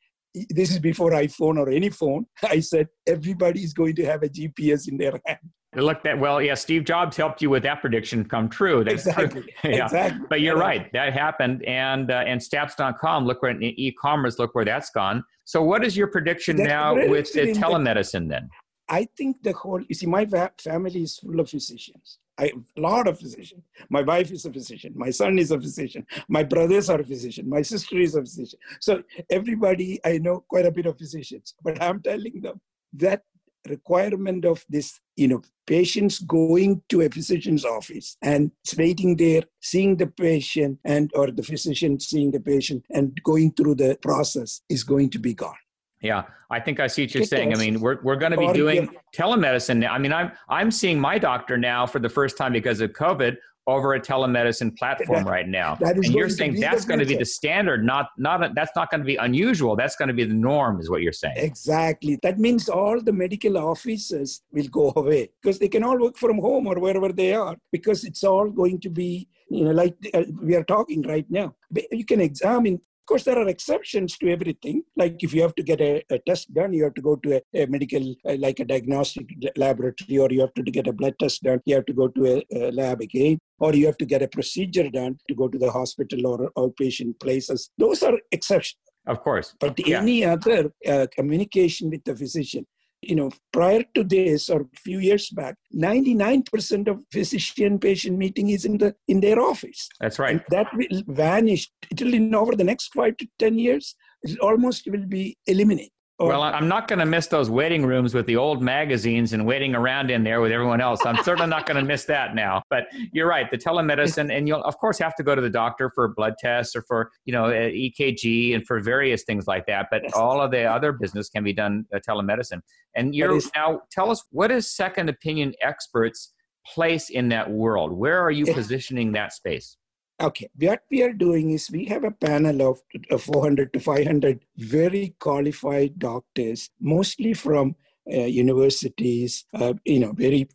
this 0.50 0.70
is 0.70 0.78
before 0.78 1.12
iPhone 1.12 1.56
or 1.56 1.70
any 1.70 1.90
phone. 1.90 2.26
I 2.42 2.60
said, 2.60 2.88
everybody 3.06 3.62
is 3.62 3.72
going 3.72 3.94
to 3.96 4.04
have 4.04 4.22
a 4.22 4.28
GPS 4.28 4.88
in 4.88 4.98
their 4.98 5.18
hand. 5.26 5.38
Look 5.76 6.02
that 6.02 6.18
well, 6.18 6.42
yeah. 6.42 6.54
Steve 6.54 6.84
Jobs 6.84 7.16
helped 7.16 7.40
you 7.40 7.48
with 7.48 7.62
that 7.62 7.80
prediction 7.80 8.24
come 8.24 8.48
true. 8.48 8.82
That's 8.82 9.06
exactly. 9.06 9.42
True. 9.42 9.50
yeah. 9.70 9.84
Exactly. 9.84 10.26
But 10.28 10.40
you're 10.40 10.56
right. 10.56 10.92
That 10.92 11.12
happened, 11.12 11.64
and 11.64 12.10
uh, 12.10 12.24
and 12.26 12.42
Stamps.com. 12.42 13.24
Look 13.24 13.40
where 13.42 13.52
in 13.52 13.62
e-commerce. 13.62 14.40
Look 14.40 14.54
where 14.56 14.64
that's 14.64 14.90
gone. 14.90 15.22
So, 15.44 15.62
what 15.62 15.84
is 15.84 15.96
your 15.96 16.08
prediction 16.08 16.56
that's 16.56 16.68
now 16.68 16.94
with 16.94 17.32
the 17.32 17.52
telemedicine? 17.52 18.22
The, 18.22 18.34
then, 18.34 18.50
I 18.88 19.06
think 19.16 19.44
the 19.44 19.52
whole. 19.52 19.80
You 19.88 19.94
see, 19.94 20.06
my 20.06 20.26
family 20.58 21.02
is 21.02 21.18
full 21.18 21.38
of 21.38 21.48
physicians. 21.48 22.18
I 22.36 22.46
have 22.46 22.64
a 22.76 22.80
lot 22.80 23.06
of 23.06 23.20
physicians. 23.20 23.62
My 23.90 24.02
wife 24.02 24.32
is 24.32 24.46
a 24.46 24.52
physician. 24.52 24.92
My 24.96 25.10
son 25.10 25.38
is 25.38 25.50
a 25.52 25.60
physician. 25.60 26.06
My 26.28 26.42
brothers 26.42 26.88
are 26.88 27.00
a 27.00 27.04
physician. 27.04 27.48
My 27.48 27.62
sister 27.62 27.98
is 27.98 28.14
a 28.16 28.22
physician. 28.22 28.58
So 28.80 29.02
everybody, 29.30 30.00
I 30.04 30.18
know 30.18 30.44
quite 30.48 30.64
a 30.64 30.72
bit 30.72 30.86
of 30.86 30.96
physicians. 30.96 31.54
But 31.62 31.80
I'm 31.82 32.00
telling 32.00 32.40
them 32.40 32.60
that 32.94 33.22
requirement 33.68 34.44
of 34.44 34.64
this 34.68 35.00
you 35.16 35.28
know 35.28 35.42
patients 35.66 36.18
going 36.20 36.82
to 36.88 37.02
a 37.02 37.08
physician's 37.08 37.64
office 37.64 38.16
and 38.22 38.50
waiting 38.76 39.16
there 39.16 39.42
seeing 39.60 39.96
the 39.96 40.06
patient 40.06 40.78
and 40.84 41.10
or 41.14 41.30
the 41.30 41.42
physician 41.42 42.00
seeing 42.00 42.30
the 42.30 42.40
patient 42.40 42.84
and 42.90 43.20
going 43.22 43.52
through 43.52 43.74
the 43.74 43.98
process 44.02 44.62
is 44.68 44.82
going 44.82 45.10
to 45.10 45.18
be 45.18 45.34
gone 45.34 45.54
yeah, 46.02 46.22
I 46.48 46.60
think 46.60 46.80
I 46.80 46.86
see 46.86 47.02
what 47.02 47.14
you're 47.14 47.24
saying. 47.24 47.52
I 47.52 47.58
mean, 47.58 47.78
we're, 47.78 48.00
we're 48.02 48.16
going 48.16 48.32
to 48.32 48.38
be 48.38 48.50
doing 48.52 48.88
telemedicine. 49.14 49.76
now. 49.76 49.92
I 49.92 49.98
mean, 49.98 50.12
I'm 50.12 50.32
I'm 50.48 50.70
seeing 50.70 50.98
my 50.98 51.18
doctor 51.18 51.58
now 51.58 51.86
for 51.86 51.98
the 51.98 52.08
first 52.08 52.38
time 52.38 52.54
because 52.54 52.80
of 52.80 52.92
COVID 52.92 53.36
over 53.70 53.94
a 53.94 54.00
telemedicine 54.00 54.76
platform 54.76 55.24
that, 55.24 55.30
right 55.30 55.48
now. 55.48 55.78
and 55.80 56.04
you're 56.04 56.28
saying 56.28 56.60
that's 56.60 56.84
going 56.84 57.00
to 57.00 57.06
be 57.06 57.16
the 57.16 57.24
standard, 57.24 57.84
not 57.84 58.08
not 58.18 58.54
that's 58.54 58.72
not 58.76 58.90
going 58.90 59.00
to 59.00 59.06
be 59.06 59.16
unusual. 59.16 59.76
That's 59.76 59.96
going 59.96 60.08
to 60.08 60.14
be 60.14 60.24
the 60.24 60.34
norm, 60.34 60.80
is 60.80 60.90
what 60.90 61.02
you're 61.02 61.12
saying. 61.12 61.36
Exactly. 61.36 62.18
That 62.22 62.38
means 62.38 62.68
all 62.68 63.00
the 63.00 63.12
medical 63.12 63.56
offices 63.58 64.42
will 64.52 64.68
go 64.68 64.92
away 64.96 65.30
because 65.40 65.58
they 65.58 65.68
can 65.68 65.84
all 65.84 65.98
work 65.98 66.16
from 66.16 66.38
home 66.38 66.66
or 66.66 66.78
wherever 66.78 67.12
they 67.12 67.34
are 67.34 67.56
because 67.72 68.04
it's 68.04 68.24
all 68.24 68.50
going 68.50 68.80
to 68.80 68.90
be 68.90 69.28
you 69.50 69.64
know 69.64 69.72
like 69.72 69.96
uh, 70.14 70.24
we 70.42 70.54
are 70.54 70.64
talking 70.64 71.02
right 71.02 71.28
now. 71.30 71.54
You 71.90 72.04
can 72.04 72.20
examine 72.20 72.80
course, 73.10 73.24
there 73.24 73.38
are 73.42 73.48
exceptions 73.48 74.16
to 74.18 74.30
everything. 74.30 74.82
Like 74.96 75.16
if 75.26 75.34
you 75.34 75.42
have 75.42 75.54
to 75.56 75.64
get 75.70 75.80
a, 75.80 76.02
a 76.10 76.18
test 76.20 76.54
done, 76.54 76.72
you 76.72 76.84
have 76.84 76.94
to 76.94 77.02
go 77.08 77.16
to 77.16 77.36
a, 77.36 77.62
a 77.62 77.66
medical, 77.66 78.04
uh, 78.28 78.36
like 78.38 78.60
a 78.60 78.64
diagnostic 78.64 79.26
laboratory, 79.56 80.18
or 80.18 80.28
you 80.30 80.40
have 80.40 80.54
to, 80.54 80.62
to 80.62 80.70
get 80.70 80.86
a 80.86 80.92
blood 80.92 81.16
test 81.18 81.42
done, 81.42 81.60
you 81.66 81.74
have 81.74 81.86
to 81.86 81.92
go 81.92 82.06
to 82.08 82.26
a, 82.34 82.36
a, 82.58 82.70
lab 82.70 83.00
again, 83.00 83.38
or 83.58 83.74
you 83.74 83.86
have 83.86 83.98
to 83.98 84.06
get 84.06 84.22
a 84.22 84.28
procedure 84.28 84.88
done 84.88 85.18
to 85.28 85.34
go 85.34 85.48
to 85.48 85.58
the 85.58 85.70
hospital 85.70 86.26
or 86.26 86.50
outpatient 86.56 87.18
places. 87.20 87.70
Those 87.76 88.02
are 88.04 88.16
exceptions. 88.30 88.78
Of 89.06 89.22
course. 89.22 89.54
But 89.58 89.74
yeah. 89.86 90.00
any 90.00 90.24
other 90.24 90.70
uh, 90.86 91.06
communication 91.12 91.90
with 91.90 92.04
the 92.04 92.14
physician, 92.14 92.66
you 93.02 93.14
know, 93.14 93.30
prior 93.52 93.82
to 93.94 94.04
this 94.04 94.50
or 94.50 94.62
a 94.62 94.76
few 94.76 94.98
years 94.98 95.30
back, 95.30 95.56
99% 95.74 96.88
of 96.88 97.02
physician 97.12 97.78
patient 97.78 98.18
meeting 98.18 98.50
is 98.50 98.64
in 98.64 98.78
the 98.78 98.94
in 99.08 99.20
their 99.20 99.40
office. 99.40 99.88
That's 100.00 100.18
right. 100.18 100.32
And 100.32 100.44
that 100.50 100.68
will 100.74 101.02
vanish. 101.06 101.70
It 101.90 102.02
will 102.02 102.14
in 102.14 102.34
over 102.34 102.54
the 102.54 102.64
next 102.64 102.92
five 102.94 103.16
to 103.18 103.26
10 103.38 103.58
years, 103.58 103.94
it 104.22 104.38
almost 104.40 104.86
will 104.90 105.06
be 105.06 105.36
eliminated. 105.46 105.92
Well, 106.28 106.42
I'm 106.42 106.68
not 106.68 106.86
going 106.86 106.98
to 106.98 107.06
miss 107.06 107.28
those 107.28 107.48
waiting 107.48 107.86
rooms 107.86 108.12
with 108.12 108.26
the 108.26 108.36
old 108.36 108.60
magazines 108.60 109.32
and 109.32 109.46
waiting 109.46 109.74
around 109.74 110.10
in 110.10 110.22
there 110.22 110.42
with 110.42 110.52
everyone 110.52 110.80
else. 110.82 111.00
I'm 111.06 111.22
certainly 111.24 111.48
not 111.48 111.64
going 111.64 111.78
to 111.78 111.82
miss 111.82 112.04
that 112.04 112.34
now. 112.34 112.62
But 112.68 112.88
you're 113.12 113.26
right, 113.26 113.50
the 113.50 113.56
telemedicine, 113.56 114.30
and 114.30 114.46
you'll 114.46 114.62
of 114.64 114.76
course 114.76 114.98
have 114.98 115.14
to 115.16 115.22
go 115.22 115.34
to 115.34 115.40
the 115.40 115.48
doctor 115.48 115.90
for 115.94 116.08
blood 116.08 116.34
tests 116.38 116.76
or 116.76 116.82
for 116.82 117.10
you 117.24 117.32
know 117.32 117.44
EKG 117.44 118.54
and 118.54 118.66
for 118.66 118.80
various 118.80 119.24
things 119.24 119.46
like 119.46 119.66
that. 119.66 119.86
But 119.90 120.12
all 120.12 120.42
of 120.42 120.50
the 120.50 120.64
other 120.64 120.92
business 120.92 121.30
can 121.30 121.42
be 121.42 121.54
done 121.54 121.86
uh, 121.94 122.00
telemedicine. 122.06 122.60
And 122.94 123.14
you're 123.14 123.36
is, 123.36 123.50
now 123.56 123.80
tell 123.90 124.10
us 124.10 124.22
what 124.30 124.50
is 124.50 124.70
second 124.70 125.08
opinion 125.08 125.54
experts 125.62 126.34
place 126.66 127.08
in 127.08 127.30
that 127.30 127.50
world? 127.50 127.92
Where 127.92 128.20
are 128.20 128.30
you 128.30 128.44
positioning 128.54 129.12
that 129.12 129.32
space? 129.32 129.78
Okay, 130.20 130.50
what 130.58 130.82
we 130.90 131.02
are 131.02 131.14
doing 131.14 131.50
is 131.50 131.70
we 131.70 131.86
have 131.86 132.04
a 132.04 132.10
panel 132.10 132.60
of 132.60 133.22
400 133.22 133.72
to 133.72 133.80
500 133.80 134.44
very 134.58 135.14
qualified 135.18 135.98
doctors, 135.98 136.68
mostly 136.78 137.32
from 137.32 137.74
uh, 138.12 138.24
universities, 138.24 139.46
uh, 139.54 139.72
you 139.86 139.98
know, 139.98 140.12
very 140.12 140.46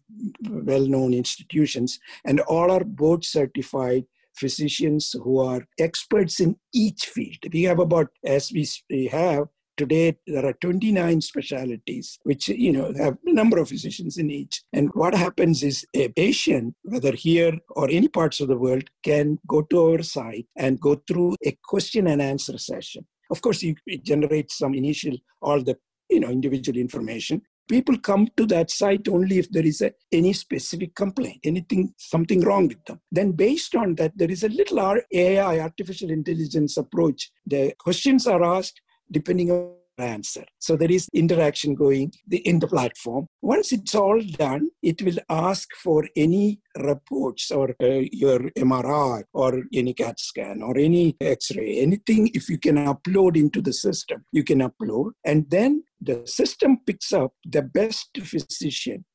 well-known 0.44 1.16
institutions, 1.16 2.00
and 2.26 2.42
all 2.42 2.70
are 2.70 2.84
board 2.84 3.26
certified 3.26 4.06
physicians 4.36 5.16
who 5.24 5.40
are 5.40 5.66
experts 5.80 6.40
in 6.40 6.58
each 6.72 7.06
field. 7.06 7.38
We 7.52 7.64
have 7.64 7.80
about, 7.80 8.10
as 8.24 8.52
we 8.54 9.08
have 9.08 9.48
today, 9.78 10.18
there 10.28 10.46
are 10.46 10.54
29 10.54 11.22
specialties, 11.22 12.20
which, 12.24 12.48
you 12.48 12.72
know, 12.72 12.94
have 12.98 13.18
a 13.26 13.34
number 13.34 13.58
of 13.58 13.70
physicians 13.70 14.18
in 14.18 14.30
each. 14.30 14.64
And 14.74 14.90
what 14.94 15.16
happens 15.16 15.64
is 15.64 15.86
a 15.94 16.10
patient, 16.10 16.76
whether 16.84 17.14
here 17.14 17.58
or 17.70 17.90
any 17.90 18.08
parts 18.08 18.40
of 18.40 18.48
the 18.48 18.58
world, 18.58 18.90
can 19.04 19.40
go 19.48 19.62
to 19.64 19.86
our 19.86 20.04
site 20.04 20.48
and 20.56 20.80
go 20.80 21.02
through 21.08 21.36
a 21.46 21.58
question 21.64 22.08
and 22.08 22.22
answer 22.22 22.58
session. 22.58 23.06
Of 23.32 23.42
course, 23.42 23.64
you 23.64 23.76
generate 24.04 24.52
some 24.52 24.76
initial, 24.76 25.18
all 25.42 25.62
the 25.64 25.78
you 26.10 26.20
know 26.20 26.30
individual 26.30 26.78
information 26.78 27.42
people 27.68 27.98
come 27.98 28.28
to 28.38 28.46
that 28.46 28.70
site 28.70 29.08
only 29.08 29.40
if 29.40 29.50
there 29.52 29.66
is 29.66 29.82
a, 29.82 29.92
any 30.12 30.34
specific 30.34 30.94
complaint 30.96 31.40
anything 31.44 31.94
something 31.98 32.42
wrong 32.42 32.68
with 32.68 32.84
them 32.86 33.00
then 33.12 33.32
based 33.32 33.76
on 33.76 33.96
that 33.96 34.12
there 34.16 34.30
is 34.30 34.44
a 34.44 34.50
little 34.50 34.80
ai 35.14 35.60
artificial 35.60 36.10
intelligence 36.10 36.78
approach 36.78 37.32
the 37.46 37.74
questions 37.80 38.28
are 38.28 38.44
asked 38.44 38.82
depending 39.12 39.52
on 39.52 39.72
answer. 39.98 40.46
So 40.60 40.76
there 40.76 40.92
is 40.92 41.10
interaction 41.14 41.76
going 41.76 42.14
in 42.30 42.60
the 42.60 42.68
platform. 42.68 43.28
Once 43.42 43.72
it's 43.72 43.96
all 43.96 44.22
done, 44.22 44.70
it 44.82 45.02
will 45.02 45.18
ask 45.30 45.68
for 45.84 46.08
any 46.16 46.60
reports 46.78 47.52
or 47.52 47.76
uh, 47.82 48.04
your 48.12 48.40
MRI 48.58 49.24
or 49.34 49.64
any 49.74 49.94
CAT 49.94 50.20
scan 50.20 50.62
or 50.62 50.78
any 50.78 51.16
X-ray, 51.22 51.80
anything 51.80 52.30
if 52.34 52.50
you 52.50 52.58
can 52.58 52.76
upload 52.76 53.38
into 53.38 53.62
the 53.62 53.74
system, 53.74 54.26
you 54.32 54.44
can 54.44 54.60
upload. 54.60 55.12
And 55.24 55.50
then 55.50 55.84
the 56.02 56.24
system 56.26 56.80
picks 56.86 57.14
up 57.14 57.34
the 57.46 57.62
best 57.62 58.10
physician. 58.22 59.06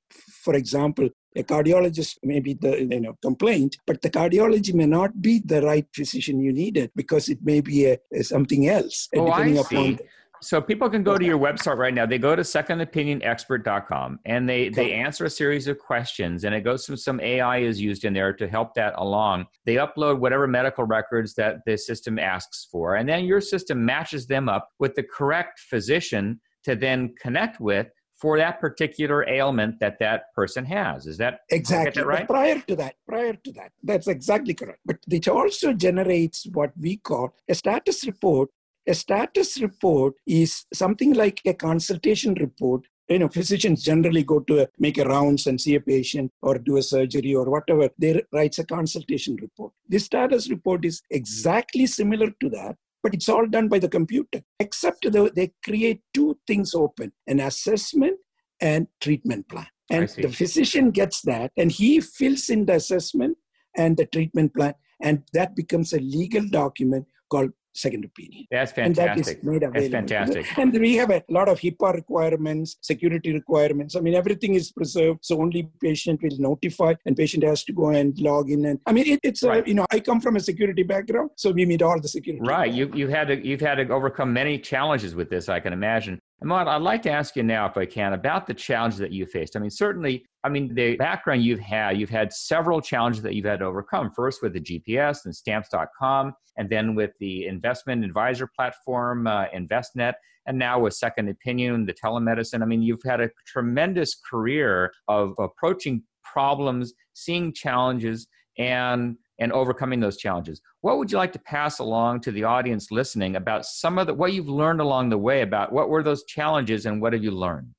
For 0.42 0.54
example, 0.54 1.08
a 1.36 1.42
cardiologist 1.42 2.18
may 2.22 2.40
be 2.40 2.54
the 2.54 2.80
you 2.80 3.00
know 3.00 3.16
complaint, 3.22 3.78
but 3.86 4.02
the 4.02 4.10
cardiology 4.10 4.74
may 4.74 4.86
not 4.86 5.20
be 5.20 5.40
the 5.44 5.62
right 5.62 5.86
physician 5.94 6.40
you 6.40 6.52
needed 6.52 6.90
because 6.96 7.28
it 7.28 7.38
may 7.42 7.60
be 7.60 7.86
a, 7.86 7.98
a 8.12 8.22
something 8.22 8.68
else. 8.68 9.08
Oh, 9.14 9.26
depending 9.26 9.58
I 9.58 9.62
see. 9.62 9.98
So 10.42 10.60
people 10.60 10.88
can 10.88 11.02
go 11.02 11.18
to 11.18 11.24
your 11.24 11.38
website 11.38 11.76
right 11.76 11.92
now. 11.92 12.06
They 12.06 12.16
go 12.16 12.34
to 12.34 12.40
secondopinionexpert.com 12.40 14.20
and 14.24 14.48
they 14.48 14.70
they 14.70 14.92
answer 14.92 15.26
a 15.26 15.30
series 15.30 15.68
of 15.68 15.78
questions 15.78 16.44
and 16.44 16.54
it 16.54 16.62
goes 16.62 16.86
through 16.86 16.96
some 16.96 17.20
AI 17.20 17.58
is 17.58 17.78
used 17.78 18.06
in 18.06 18.14
there 18.14 18.32
to 18.32 18.48
help 18.48 18.74
that 18.74 18.94
along. 18.96 19.46
They 19.66 19.74
upload 19.74 20.18
whatever 20.18 20.46
medical 20.46 20.84
records 20.84 21.34
that 21.34 21.58
the 21.66 21.76
system 21.76 22.18
asks 22.18 22.66
for 22.72 22.96
and 22.96 23.06
then 23.06 23.24
your 23.24 23.42
system 23.42 23.84
matches 23.84 24.26
them 24.26 24.48
up 24.48 24.70
with 24.78 24.94
the 24.94 25.02
correct 25.02 25.60
physician 25.60 26.40
to 26.64 26.74
then 26.74 27.14
connect 27.20 27.60
with 27.60 27.88
for 28.20 28.36
that 28.38 28.60
particular 28.60 29.26
ailment 29.28 29.80
that 29.80 29.98
that 29.98 30.32
person 30.34 30.64
has. 30.64 31.06
Is 31.06 31.16
that 31.18 31.40
exactly 31.50 32.02
that 32.02 32.06
right? 32.06 32.26
But 32.26 32.34
prior 32.34 32.60
to 32.60 32.76
that, 32.76 32.94
prior 33.08 33.32
to 33.32 33.52
that, 33.52 33.72
that's 33.82 34.08
exactly 34.08 34.54
correct. 34.54 34.80
But 34.84 34.98
it 35.10 35.26
also 35.28 35.72
generates 35.72 36.46
what 36.52 36.72
we 36.78 36.98
call 36.98 37.34
a 37.48 37.54
status 37.54 38.06
report 38.06 38.50
a 38.86 38.94
status 38.94 39.60
report 39.60 40.14
is 40.26 40.64
something 40.72 41.14
like 41.14 41.40
a 41.46 41.54
consultation 41.54 42.34
report. 42.34 42.86
You 43.08 43.18
know, 43.18 43.28
physicians 43.28 43.82
generally 43.82 44.22
go 44.22 44.40
to 44.40 44.62
a, 44.62 44.68
make 44.78 44.98
a 44.98 45.04
rounds 45.04 45.46
and 45.46 45.60
see 45.60 45.74
a 45.74 45.80
patient 45.80 46.32
or 46.42 46.58
do 46.58 46.76
a 46.76 46.82
surgery 46.82 47.34
or 47.34 47.50
whatever. 47.50 47.90
They 47.98 48.22
writes 48.32 48.58
a 48.58 48.64
consultation 48.64 49.36
report. 49.36 49.72
This 49.88 50.04
status 50.04 50.48
report 50.48 50.84
is 50.84 51.02
exactly 51.10 51.86
similar 51.86 52.30
to 52.40 52.48
that, 52.50 52.76
but 53.02 53.14
it's 53.14 53.28
all 53.28 53.46
done 53.46 53.68
by 53.68 53.78
the 53.78 53.88
computer. 53.88 54.42
Except 54.58 55.02
the, 55.02 55.30
they 55.34 55.52
create 55.64 56.02
two 56.12 56.38
things 56.46 56.74
open: 56.74 57.12
an 57.26 57.40
assessment 57.40 58.18
and 58.60 58.88
treatment 59.00 59.48
plan. 59.48 59.66
And 59.90 60.08
the 60.08 60.28
physician 60.28 60.92
gets 60.92 61.22
that, 61.22 61.50
and 61.56 61.72
he 61.72 62.00
fills 62.00 62.48
in 62.48 62.66
the 62.66 62.74
assessment 62.74 63.36
and 63.76 63.96
the 63.96 64.06
treatment 64.06 64.54
plan, 64.54 64.74
and 65.02 65.24
that 65.32 65.56
becomes 65.56 65.92
a 65.92 65.98
legal 65.98 66.46
document 66.48 67.06
called 67.30 67.50
second 67.74 68.04
opinion. 68.04 68.46
That's 68.50 68.72
fantastic. 68.72 69.08
And 69.08 69.18
that 69.18 69.38
is 69.38 69.44
made 69.44 69.62
available. 69.62 69.80
That's 69.80 69.92
fantastic. 69.92 70.58
And 70.58 70.72
we 70.72 70.96
have 70.96 71.10
a 71.10 71.22
lot 71.28 71.48
of 71.48 71.60
HIPAA 71.60 71.94
requirements, 71.94 72.76
security 72.80 73.32
requirements. 73.32 73.96
I 73.96 74.00
mean, 74.00 74.14
everything 74.14 74.54
is 74.54 74.72
preserved. 74.72 75.20
So 75.22 75.40
only 75.40 75.70
patient 75.80 76.22
will 76.22 76.38
notify 76.38 76.94
and 77.06 77.16
patient 77.16 77.44
has 77.44 77.64
to 77.64 77.72
go 77.72 77.90
and 77.90 78.18
log 78.18 78.50
in. 78.50 78.64
And 78.66 78.80
I 78.86 78.92
mean, 78.92 79.06
it, 79.06 79.20
it's, 79.22 79.42
right. 79.42 79.64
a, 79.64 79.68
you 79.68 79.74
know, 79.74 79.86
I 79.90 80.00
come 80.00 80.20
from 80.20 80.36
a 80.36 80.40
security 80.40 80.82
background, 80.82 81.30
so 81.36 81.50
we 81.50 81.64
meet 81.64 81.82
all 81.82 82.00
the 82.00 82.08
security. 82.08 82.42
Right. 82.44 82.72
You, 82.72 82.90
you 82.94 83.08
had 83.08 83.28
to, 83.28 83.46
you've 83.46 83.60
had 83.60 83.76
to 83.76 83.88
overcome 83.88 84.32
many 84.32 84.58
challenges 84.58 85.14
with 85.14 85.30
this, 85.30 85.48
I 85.48 85.60
can 85.60 85.72
imagine. 85.72 86.20
Ahmad, 86.42 86.68
I'd 86.68 86.80
like 86.80 87.02
to 87.02 87.10
ask 87.10 87.36
you 87.36 87.42
now, 87.42 87.66
if 87.66 87.76
I 87.76 87.84
can, 87.84 88.14
about 88.14 88.46
the 88.46 88.54
challenges 88.54 88.98
that 89.00 89.12
you 89.12 89.26
faced. 89.26 89.56
I 89.56 89.60
mean, 89.60 89.70
certainly, 89.70 90.24
I 90.42 90.48
mean, 90.48 90.74
the 90.74 90.96
background 90.96 91.44
you've 91.44 91.60
had, 91.60 91.98
you've 91.98 92.08
had 92.08 92.32
several 92.32 92.80
challenges 92.80 93.22
that 93.24 93.34
you've 93.34 93.44
had 93.44 93.58
to 93.58 93.66
overcome. 93.66 94.10
First 94.16 94.42
with 94.42 94.54
the 94.54 94.60
GPS 94.60 95.26
and 95.26 95.36
stamps.com, 95.36 96.32
and 96.56 96.70
then 96.70 96.94
with 96.94 97.10
the 97.20 97.46
investment 97.46 98.04
advisor 98.04 98.48
platform, 98.56 99.26
uh, 99.26 99.46
Envestnet, 99.54 100.14
and 100.46 100.58
now 100.58 100.80
with 100.80 100.94
Second 100.94 101.28
Opinion, 101.28 101.84
the 101.84 101.92
telemedicine. 101.92 102.62
I 102.62 102.64
mean, 102.64 102.80
you've 102.80 103.02
had 103.04 103.20
a 103.20 103.28
tremendous 103.46 104.18
career 104.30 104.92
of 105.08 105.34
approaching 105.38 106.02
problems, 106.24 106.94
seeing 107.12 107.52
challenges, 107.52 108.26
and 108.56 109.16
and 109.40 109.52
overcoming 109.52 110.00
those 110.00 110.16
challenges. 110.16 110.60
What 110.82 110.98
would 110.98 111.10
you 111.10 111.18
like 111.18 111.32
to 111.32 111.38
pass 111.38 111.78
along 111.78 112.20
to 112.22 112.30
the 112.30 112.44
audience 112.44 112.90
listening 112.90 113.36
about 113.36 113.64
some 113.64 113.98
of 113.98 114.06
the 114.06 114.14
what 114.14 114.32
you've 114.32 114.48
learned 114.48 114.80
along 114.80 115.08
the 115.08 115.18
way 115.18 115.42
about 115.42 115.72
what 115.72 115.88
were 115.88 116.02
those 116.02 116.24
challenges 116.24 116.86
and 116.86 117.00
what 117.00 117.12
have 117.12 117.24
you 117.24 117.30
learned? 117.30 117.74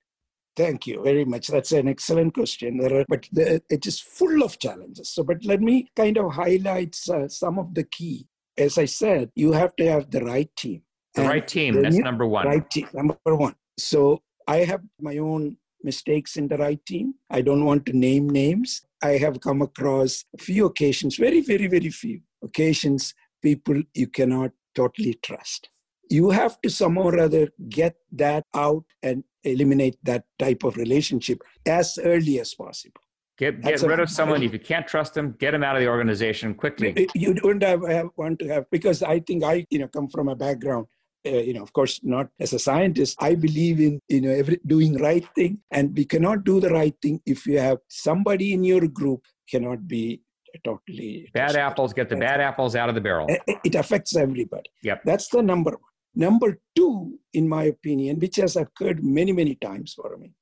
Thank 0.57 0.85
you 0.87 1.01
very 1.01 1.23
much. 1.23 1.47
That's 1.47 1.71
an 1.71 1.87
excellent 1.87 2.33
question. 2.33 2.81
Are, 2.81 3.05
but 3.07 3.27
the, 3.31 3.61
it 3.69 3.85
is 3.85 4.01
full 4.01 4.43
of 4.43 4.59
challenges. 4.59 5.09
So, 5.09 5.23
but 5.23 5.45
let 5.45 5.61
me 5.61 5.89
kind 5.95 6.17
of 6.17 6.33
highlight 6.33 6.97
uh, 7.09 7.29
some 7.29 7.57
of 7.57 7.73
the 7.73 7.83
key. 7.83 8.27
As 8.57 8.77
I 8.77 8.85
said, 8.85 9.31
you 9.33 9.53
have 9.53 9.75
to 9.77 9.89
have 9.89 10.11
the 10.11 10.25
right 10.25 10.53
team. 10.57 10.81
The 11.15 11.23
right 11.23 11.47
team. 11.47 11.81
That's 11.81 11.95
number 11.97 12.27
one. 12.27 12.45
Right 12.45 12.69
team. 12.69 12.87
Number 12.93 13.17
one. 13.25 13.55
So 13.77 14.21
I 14.47 14.57
have 14.57 14.81
my 14.99 15.17
own 15.17 15.57
mistakes 15.83 16.35
in 16.35 16.47
the 16.47 16.57
right 16.57 16.83
team. 16.85 17.15
I 17.29 17.41
don't 17.41 17.65
want 17.65 17.85
to 17.87 17.97
name 17.97 18.29
names. 18.29 18.81
I 19.01 19.17
have 19.17 19.41
come 19.41 19.61
across 19.61 20.25
a 20.35 20.41
few 20.41 20.65
occasions, 20.65 21.15
very, 21.17 21.41
very, 21.41 21.67
very 21.67 21.89
few 21.89 22.21
occasions, 22.43 23.13
people 23.41 23.81
you 23.93 24.07
cannot 24.07 24.51
totally 24.75 25.15
trust. 25.23 25.69
You 26.09 26.31
have 26.31 26.61
to 26.61 26.69
somehow 26.69 27.03
or 27.03 27.19
other 27.19 27.49
get 27.69 27.95
that 28.11 28.45
out 28.53 28.83
and 29.01 29.23
eliminate 29.43 29.97
that 30.03 30.25
type 30.37 30.63
of 30.63 30.77
relationship 30.77 31.41
as 31.65 31.97
early 32.03 32.39
as 32.39 32.53
possible. 32.53 33.01
Get, 33.37 33.61
get 33.61 33.81
rid 33.81 33.99
a, 33.99 34.03
of 34.03 34.09
someone 34.09 34.43
if 34.43 34.53
you 34.53 34.59
can't 34.59 34.85
trust 34.85 35.15
them. 35.15 35.35
Get 35.39 35.51
them 35.51 35.63
out 35.63 35.75
of 35.75 35.81
the 35.81 35.87
organization 35.87 36.53
quickly. 36.53 37.07
You 37.15 37.33
don't 37.33 37.63
have, 37.63 37.87
have 37.87 38.09
want 38.15 38.37
to 38.39 38.47
have 38.49 38.69
because 38.69 39.01
I 39.01 39.19
think 39.19 39.43
I 39.43 39.65
you 39.71 39.79
know 39.79 39.87
come 39.87 40.09
from 40.09 40.27
a 40.27 40.35
background 40.35 40.85
uh, 41.25 41.29
you 41.29 41.53
know, 41.53 41.61
of 41.61 41.73
course, 41.73 41.99
not 42.03 42.29
as 42.39 42.53
a 42.53 42.59
scientist, 42.59 43.17
I 43.19 43.35
believe 43.35 43.79
in, 43.79 43.99
you 44.07 44.21
know, 44.21 44.31
every, 44.31 44.59
doing 44.65 44.97
right 44.97 45.25
thing. 45.35 45.59
And 45.69 45.95
we 45.95 46.05
cannot 46.05 46.43
do 46.43 46.59
the 46.59 46.69
right 46.69 46.95
thing 47.01 47.21
if 47.25 47.45
you 47.45 47.59
have 47.59 47.79
somebody 47.87 48.53
in 48.53 48.63
your 48.63 48.87
group 48.87 49.25
cannot 49.49 49.87
be 49.87 50.21
totally. 50.63 51.29
Bad 51.33 51.55
apples 51.55 51.93
get 51.93 52.09
the 52.09 52.15
bad 52.15 52.41
apples 52.41 52.75
out 52.75 52.89
of 52.89 52.95
the 52.95 53.01
barrel. 53.01 53.27
It 53.63 53.75
affects 53.75 54.15
everybody. 54.15 54.69
Yep. 54.83 55.03
That's 55.05 55.29
the 55.29 55.41
number 55.41 55.71
one. 55.71 55.79
Number 56.13 56.59
two, 56.75 57.19
in 57.33 57.47
my 57.47 57.63
opinion, 57.63 58.19
which 58.19 58.35
has 58.35 58.57
occurred 58.57 59.03
many, 59.03 59.31
many 59.31 59.55
times 59.55 59.93
for 59.93 60.17
me, 60.17 60.33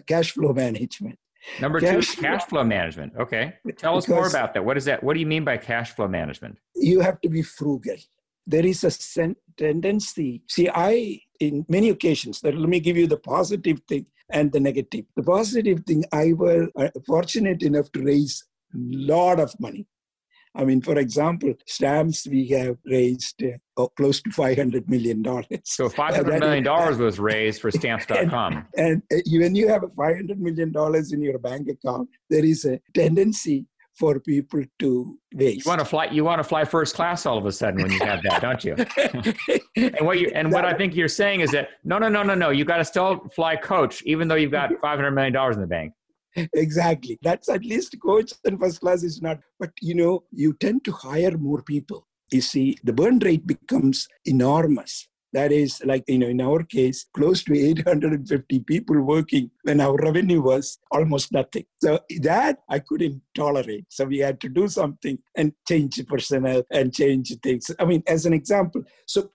cash 0.06 0.32
flow 0.32 0.52
management. 0.52 1.18
Number 1.60 1.78
cash 1.80 2.16
two, 2.16 2.22
cash 2.22 2.44
flow 2.44 2.64
management. 2.64 3.12
Okay. 3.16 3.54
Tell 3.76 3.96
us 3.96 4.08
more 4.08 4.26
about 4.26 4.52
that. 4.54 4.64
What 4.64 4.76
is 4.76 4.84
that? 4.86 5.04
What 5.04 5.14
do 5.14 5.20
you 5.20 5.26
mean 5.26 5.44
by 5.44 5.58
cash 5.58 5.92
flow 5.94 6.08
management? 6.08 6.58
You 6.74 7.00
have 7.00 7.20
to 7.20 7.28
be 7.28 7.42
frugal 7.42 7.96
there 8.46 8.64
is 8.64 8.84
a 8.84 8.90
sen- 8.90 9.36
tendency. 9.56 10.42
See, 10.48 10.68
I, 10.72 11.20
in 11.40 11.64
many 11.68 11.90
occasions, 11.90 12.42
let 12.42 12.54
me 12.54 12.80
give 12.80 12.96
you 12.96 13.06
the 13.06 13.18
positive 13.18 13.80
thing 13.88 14.06
and 14.30 14.52
the 14.52 14.60
negative. 14.60 15.06
The 15.16 15.22
positive 15.22 15.84
thing, 15.86 16.04
I 16.12 16.32
was 16.32 16.68
uh, 16.76 16.88
fortunate 17.06 17.62
enough 17.62 17.90
to 17.92 18.02
raise 18.02 18.44
a 18.74 18.78
lot 18.78 19.40
of 19.40 19.58
money. 19.58 19.86
I 20.54 20.64
mean, 20.64 20.80
for 20.80 20.98
example, 20.98 21.52
stamps 21.66 22.26
we 22.26 22.48
have 22.48 22.78
raised 22.86 23.42
uh, 23.42 23.58
oh, 23.76 23.88
close 23.88 24.22
to 24.22 24.30
$500 24.30 24.88
million. 24.88 25.22
So 25.64 25.88
$500 25.90 26.40
million 26.40 26.64
was 26.98 27.18
raised 27.18 27.60
for 27.60 27.70
stamps.com. 27.70 28.66
And, 28.76 29.02
and 29.10 29.20
uh, 29.20 29.38
when 29.38 29.54
you 29.54 29.68
have 29.68 29.82
a 29.82 29.88
$500 29.88 30.38
million 30.38 30.72
in 31.12 31.22
your 31.22 31.38
bank 31.38 31.68
account, 31.68 32.08
there 32.30 32.44
is 32.44 32.64
a 32.64 32.80
tendency 32.94 33.66
for 33.96 34.20
people 34.20 34.62
to 34.78 35.18
waste. 35.34 35.64
You 35.64 35.70
want 35.70 35.80
to 35.80 35.84
fly. 35.84 36.06
You 36.06 36.24
want 36.24 36.38
to 36.38 36.44
fly 36.44 36.64
first 36.64 36.94
class 36.94 37.24
all 37.26 37.38
of 37.38 37.46
a 37.46 37.52
sudden 37.52 37.82
when 37.82 37.90
you 37.90 37.98
have 38.00 38.22
that, 38.22 38.42
don't 38.42 38.62
you? 38.64 38.74
and 39.76 40.06
what 40.06 40.20
you 40.20 40.30
and 40.34 40.52
what 40.52 40.64
I 40.64 40.74
think 40.74 40.94
you're 40.94 41.08
saying 41.08 41.40
is 41.40 41.50
that 41.52 41.70
no, 41.84 41.98
no, 41.98 42.08
no, 42.08 42.22
no, 42.22 42.34
no. 42.34 42.50
You 42.50 42.64
got 42.64 42.78
to 42.78 42.84
still 42.84 43.28
fly 43.34 43.56
coach, 43.56 44.02
even 44.02 44.28
though 44.28 44.34
you've 44.34 44.52
got 44.52 44.70
500 44.80 45.10
million 45.12 45.32
dollars 45.32 45.56
in 45.56 45.62
the 45.62 45.66
bank. 45.66 45.92
Exactly. 46.52 47.18
That's 47.22 47.48
at 47.48 47.64
least 47.64 47.96
coach 48.02 48.32
and 48.44 48.60
first 48.60 48.80
class 48.80 49.02
is 49.02 49.22
not. 49.22 49.38
But 49.58 49.70
you 49.80 49.94
know, 49.94 50.24
you 50.30 50.52
tend 50.54 50.84
to 50.84 50.92
hire 50.92 51.36
more 51.38 51.62
people. 51.62 52.06
You 52.30 52.42
see, 52.42 52.76
the 52.84 52.92
burn 52.92 53.18
rate 53.20 53.46
becomes 53.46 54.08
enormous 54.24 55.08
That 55.36 55.52
is 55.52 55.82
like, 55.84 56.04
you 56.08 56.18
know, 56.18 56.28
in 56.28 56.40
our 56.40 56.62
case, 56.62 56.98
close 57.14 57.44
to 57.44 57.52
850 57.54 58.60
people 58.60 58.98
working 59.02 59.50
when 59.64 59.82
our 59.82 59.96
revenue 59.96 60.40
was 60.40 60.78
almost 60.90 61.30
nothing. 61.30 61.66
So 61.84 62.00
that 62.22 62.60
I 62.70 62.78
couldn't 62.78 63.20
tolerate. 63.34 63.84
So 63.90 64.06
we 64.06 64.18
had 64.18 64.40
to 64.40 64.48
do 64.48 64.66
something 64.66 65.18
and 65.36 65.52
change 65.68 66.00
personnel 66.06 66.62
and 66.70 66.94
change 67.00 67.36
things. 67.42 67.70
I 67.78 67.84
mean, 67.84 68.02
as 68.06 68.24
an 68.24 68.32
example, 68.32 68.82
so 69.06 69.30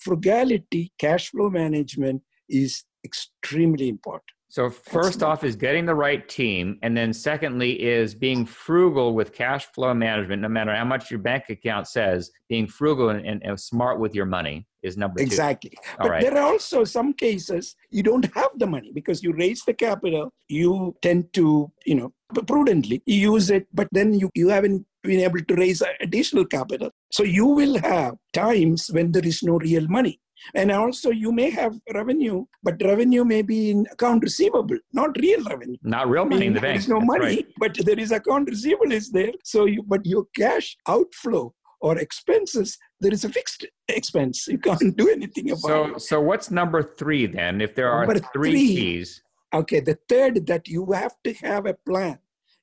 frugality, 0.00 0.92
cash 0.98 1.28
flow 1.30 1.50
management 1.50 2.22
is 2.48 2.84
extremely 3.04 3.88
important. 3.90 4.30
So 4.54 4.70
first 4.70 5.24
off 5.24 5.42
is 5.42 5.56
getting 5.56 5.84
the 5.84 5.96
right 5.96 6.28
team, 6.28 6.78
and 6.84 6.96
then 6.96 7.12
secondly 7.12 7.72
is 7.82 8.14
being 8.14 8.46
frugal 8.46 9.12
with 9.12 9.32
cash 9.32 9.66
flow 9.74 9.92
management. 9.92 10.42
No 10.42 10.48
matter 10.48 10.72
how 10.72 10.84
much 10.84 11.10
your 11.10 11.18
bank 11.18 11.46
account 11.48 11.88
says, 11.88 12.30
being 12.48 12.68
frugal 12.68 13.08
and, 13.08 13.26
and, 13.26 13.42
and 13.44 13.58
smart 13.58 13.98
with 13.98 14.14
your 14.14 14.26
money 14.26 14.68
is 14.84 14.96
number 14.96 15.18
two. 15.18 15.24
Exactly. 15.24 15.72
All 15.98 16.04
but 16.06 16.10
right. 16.10 16.22
there 16.22 16.38
are 16.38 16.52
also 16.52 16.84
some 16.84 17.14
cases 17.14 17.74
you 17.90 18.04
don't 18.04 18.32
have 18.32 18.50
the 18.56 18.68
money 18.68 18.92
because 18.94 19.24
you 19.24 19.32
raise 19.32 19.64
the 19.64 19.74
capital. 19.74 20.32
You 20.46 20.94
tend 21.02 21.32
to, 21.32 21.72
you 21.84 21.96
know, 21.96 22.12
prudently 22.46 23.02
use 23.06 23.50
it, 23.50 23.66
but 23.74 23.88
then 23.90 24.14
you 24.14 24.30
you 24.36 24.50
haven't 24.50 24.86
been 25.02 25.18
able 25.18 25.40
to 25.40 25.54
raise 25.56 25.82
additional 26.00 26.44
capital. 26.44 26.92
So 27.10 27.24
you 27.24 27.46
will 27.46 27.78
have 27.80 28.14
times 28.32 28.88
when 28.88 29.10
there 29.10 29.26
is 29.26 29.42
no 29.42 29.58
real 29.58 29.88
money. 29.88 30.20
And 30.54 30.70
also, 30.70 31.10
you 31.10 31.32
may 31.32 31.50
have 31.50 31.78
revenue, 31.92 32.44
but 32.62 32.80
revenue 32.82 33.24
may 33.24 33.42
be 33.42 33.70
in 33.70 33.86
account 33.90 34.22
receivable, 34.22 34.78
not 34.92 35.16
real 35.18 35.42
revenue. 35.44 35.76
Not 35.82 36.08
real 36.08 36.24
money 36.24 36.36
I 36.36 36.38
mean, 36.40 36.48
in 36.48 36.54
the 36.54 36.60
bank. 36.60 36.72
There 36.72 36.80
is 36.80 36.88
no 36.88 36.98
That's 36.98 37.06
money, 37.06 37.36
right. 37.36 37.46
but 37.58 37.74
there 37.84 37.98
is 37.98 38.12
account 38.12 38.48
receivable 38.48 38.92
is 38.92 39.10
there. 39.10 39.32
So, 39.44 39.64
you, 39.66 39.82
but 39.82 40.04
your 40.04 40.26
cash 40.36 40.76
outflow 40.88 41.54
or 41.80 41.98
expenses, 41.98 42.78
there 43.00 43.12
is 43.12 43.24
a 43.24 43.28
fixed 43.28 43.66
expense. 43.88 44.46
You 44.48 44.58
can't 44.58 44.96
do 44.96 45.08
anything 45.08 45.50
about 45.50 45.60
so, 45.60 45.84
it. 45.84 46.00
So, 46.00 46.20
what's 46.20 46.50
number 46.50 46.82
three 46.82 47.26
then? 47.26 47.60
If 47.60 47.74
there 47.74 47.90
are 47.90 48.06
three, 48.06 48.20
three 48.32 48.66
keys. 48.66 49.22
Okay, 49.52 49.80
the 49.80 49.98
third 50.08 50.46
that 50.46 50.68
you 50.68 50.92
have 50.92 51.14
to 51.24 51.32
have 51.34 51.66
a 51.66 51.74
plan. 51.86 52.18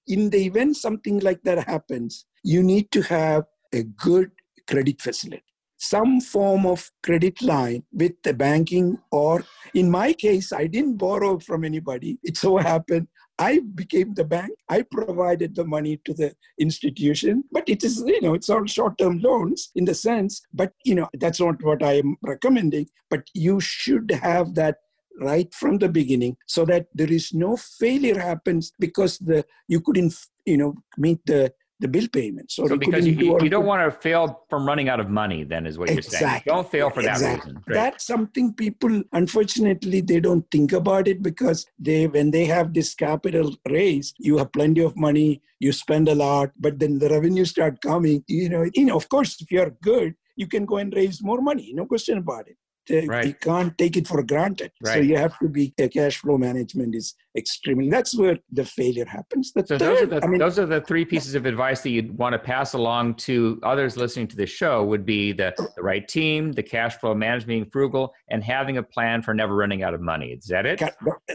In 0.08 0.30
the 0.30 0.46
event 0.46 0.76
something 0.76 1.20
like 1.20 1.42
that 1.44 1.68
happens, 1.68 2.26
you 2.44 2.64
need 2.64 2.92
to 2.92 3.02
have 3.04 3.46
a 3.72 3.84
good 3.84 4.32
credit 4.68 5.02
facility 5.02 5.44
some 5.82 6.22
form 6.22 6.66
of 6.66 6.92
credit 7.02 7.42
line 7.42 7.84
with 7.92 8.14
the 8.24 8.34
banking 8.34 9.00
or 9.12 9.44
in 9.74 9.90
my 9.90 10.14
case 10.14 10.54
i 10.54 10.68
didn't 10.68 10.98
borrow 10.98 11.40
from 11.40 11.64
anybody. 11.64 12.20
It 12.24 12.38
so 12.38 12.58
happened 12.58 13.08
i 13.40 13.60
became 13.74 14.14
the 14.14 14.24
bank. 14.24 14.52
I 14.70 14.84
provided 14.84 15.56
the 15.56 15.66
money 15.66 16.00
to 16.06 16.14
the 16.14 16.36
institution 16.60 17.44
but 17.52 17.68
it 17.68 17.84
is 17.84 18.04
you 18.06 18.22
know 18.22 18.36
it's 18.36 18.50
all 18.50 18.66
short 18.66 19.00
term 19.00 19.20
loans 19.20 19.72
in 19.76 19.86
the 19.86 19.96
sense 19.96 20.42
but 20.54 20.74
you 20.86 20.96
know 20.96 21.10
that's 21.20 21.40
not 21.40 21.64
what 21.64 21.82
i 21.82 21.94
am 21.94 22.16
recommending 22.22 22.88
but 23.10 23.24
you 23.34 23.60
should 23.60 24.12
have 24.12 24.54
that 24.56 24.78
right 25.20 25.54
from 25.54 25.78
the 25.80 25.90
beginning 25.90 26.38
so 26.48 26.66
that 26.66 26.86
there 26.94 27.12
is 27.12 27.34
no 27.34 27.58
failure 27.58 28.20
happens 28.20 28.72
because 28.80 29.18
the 29.20 29.44
you 29.68 29.82
couldn't 29.82 30.14
you 30.46 30.58
know 30.58 30.76
meet 30.98 31.20
the 31.26 31.52
the 31.82 31.88
bill 31.88 32.08
payments. 32.08 32.56
So, 32.56 32.68
so 32.68 32.78
because 32.78 33.06
you, 33.06 33.38
you 33.42 33.50
don't 33.50 33.66
want 33.66 33.82
to 33.84 34.00
fail 34.00 34.46
from 34.50 34.66
running 34.66 34.88
out 34.88 35.00
of 35.00 35.10
money, 35.10 35.44
then 35.44 35.66
is 35.66 35.78
what 35.78 35.90
exactly. 35.90 36.20
you're 36.20 36.30
saying. 36.30 36.42
Don't 36.46 36.72
fail 36.72 36.90
for 36.92 37.00
exactly. 37.02 37.28
that 37.28 37.36
reason. 37.38 37.62
Great. 37.66 37.74
That's 37.76 38.06
something 38.06 38.54
people, 38.54 39.04
unfortunately, 39.12 40.02
they 40.02 40.20
don't 40.20 40.50
think 40.52 40.72
about 40.72 41.08
it 41.08 41.22
because 41.24 41.66
they, 41.80 42.08
when 42.08 42.32
they 42.32 42.46
have 42.46 42.74
this 42.74 42.94
capital 42.94 43.56
raised, 43.68 44.16
you 44.20 44.38
have 44.38 44.52
plenty 44.52 44.82
of 44.82 44.96
money, 44.96 45.42
you 45.60 45.72
spend 45.72 46.08
a 46.08 46.16
lot, 46.16 46.52
but 46.60 46.80
then 46.80 47.00
the 47.00 47.10
revenue 47.10 47.46
start 47.46 47.82
coming. 47.82 48.24
You 48.28 48.50
know, 48.50 48.70
you 48.74 48.86
know, 48.86 48.96
of 48.96 49.10
course, 49.10 49.42
if 49.42 49.52
you're 49.52 49.72
good, 49.82 50.16
you 50.36 50.48
can 50.48 50.66
go 50.66 50.78
and 50.78 50.94
raise 50.94 51.22
more 51.22 51.42
money. 51.42 51.72
No 51.74 51.86
question 51.86 52.20
about 52.20 52.48
it 52.48 52.58
right. 52.90 53.28
you 53.28 53.34
can't 53.34 53.78
take 53.78 53.98
it 53.98 54.08
for 54.08 54.24
granted. 54.24 54.72
Right. 54.84 54.94
So 54.94 55.00
you 55.00 55.18
have 55.18 55.38
to 55.40 55.48
be 55.48 55.74
a 55.78 55.88
cash 55.88 56.18
flow 56.18 56.38
management 56.38 56.96
is 56.96 57.16
extremely. 57.38 57.90
That's 57.90 58.18
where 58.18 58.38
the 58.52 58.66
failure 58.66 59.06
happens. 59.06 59.52
The 59.54 59.66
so 59.66 59.78
third, 59.78 59.80
those 59.80 60.02
are 60.02 60.06
the 60.06 60.24
I 60.24 60.28
mean, 60.28 60.40
those 60.40 60.60
are 60.60 60.66
the 60.66 60.82
three 60.82 61.06
pieces 61.06 61.36
of 61.36 61.46
advice 61.46 61.82
that 61.82 61.90
you'd 61.90 62.18
want 62.18 62.34
to 62.34 62.40
pass 62.40 62.74
along 62.74 63.16
to 63.16 63.60
others 63.64 63.98
listening 63.98 64.28
to 64.30 64.36
the 64.36 64.46
show. 64.46 64.84
Would 64.84 65.06
be 65.06 65.32
the, 65.32 65.54
oh. 65.60 65.68
the 65.76 65.84
right 65.84 66.08
team, 66.08 66.52
the 66.52 66.64
cash 66.64 66.98
flow 66.98 67.14
management, 67.14 67.48
being 67.48 67.66
frugal, 67.66 68.14
and 68.30 68.44
having 68.44 68.78
a 68.78 68.84
plan 68.84 69.22
for 69.22 69.34
never 69.34 69.56
running 69.56 69.84
out 69.84 69.94
of 69.94 70.02
money. 70.02 70.32
Is 70.32 70.46
that 70.46 70.66
it? 70.66 70.82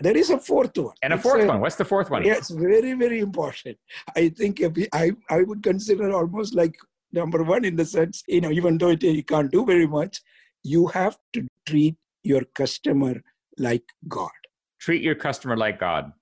There 0.01 0.17
is 0.17 0.31
a 0.31 0.39
fourth 0.39 0.77
one. 0.77 0.95
And 1.03 1.13
a 1.13 1.19
fourth 1.19 1.45
a, 1.45 1.47
one. 1.47 1.61
What's 1.61 1.77
the 1.77 1.85
fourth 1.85 2.11
one? 2.11 2.25
Yeah, 2.25 2.35
it's 2.35 2.51
very 2.51 2.93
very 2.95 3.21
important. 3.21 3.79
I 4.15 4.29
think 4.29 4.63
I 4.93 5.13
I 5.31 5.43
would 5.43 5.63
consider 5.63 6.13
almost 6.13 6.55
like 6.55 6.77
number 7.13 7.43
one 7.43 7.65
in 7.65 7.77
the 7.77 7.85
sense 7.85 8.23
you 8.27 8.41
know 8.41 8.51
even 8.51 8.79
though 8.79 8.91
it, 8.91 9.03
you 9.03 9.23
can't 9.23 9.51
do 9.51 9.65
very 9.65 9.87
much 9.87 10.21
you 10.67 10.89
have 10.89 11.17
to 11.33 11.47
treat 11.65 11.97
your 12.25 12.43
customer 12.61 13.23
like 13.57 13.85
God. 14.09 14.41
Treat 14.81 15.03
your 15.03 15.15
customer 15.15 15.57
like 15.57 15.79
God. 15.79 16.13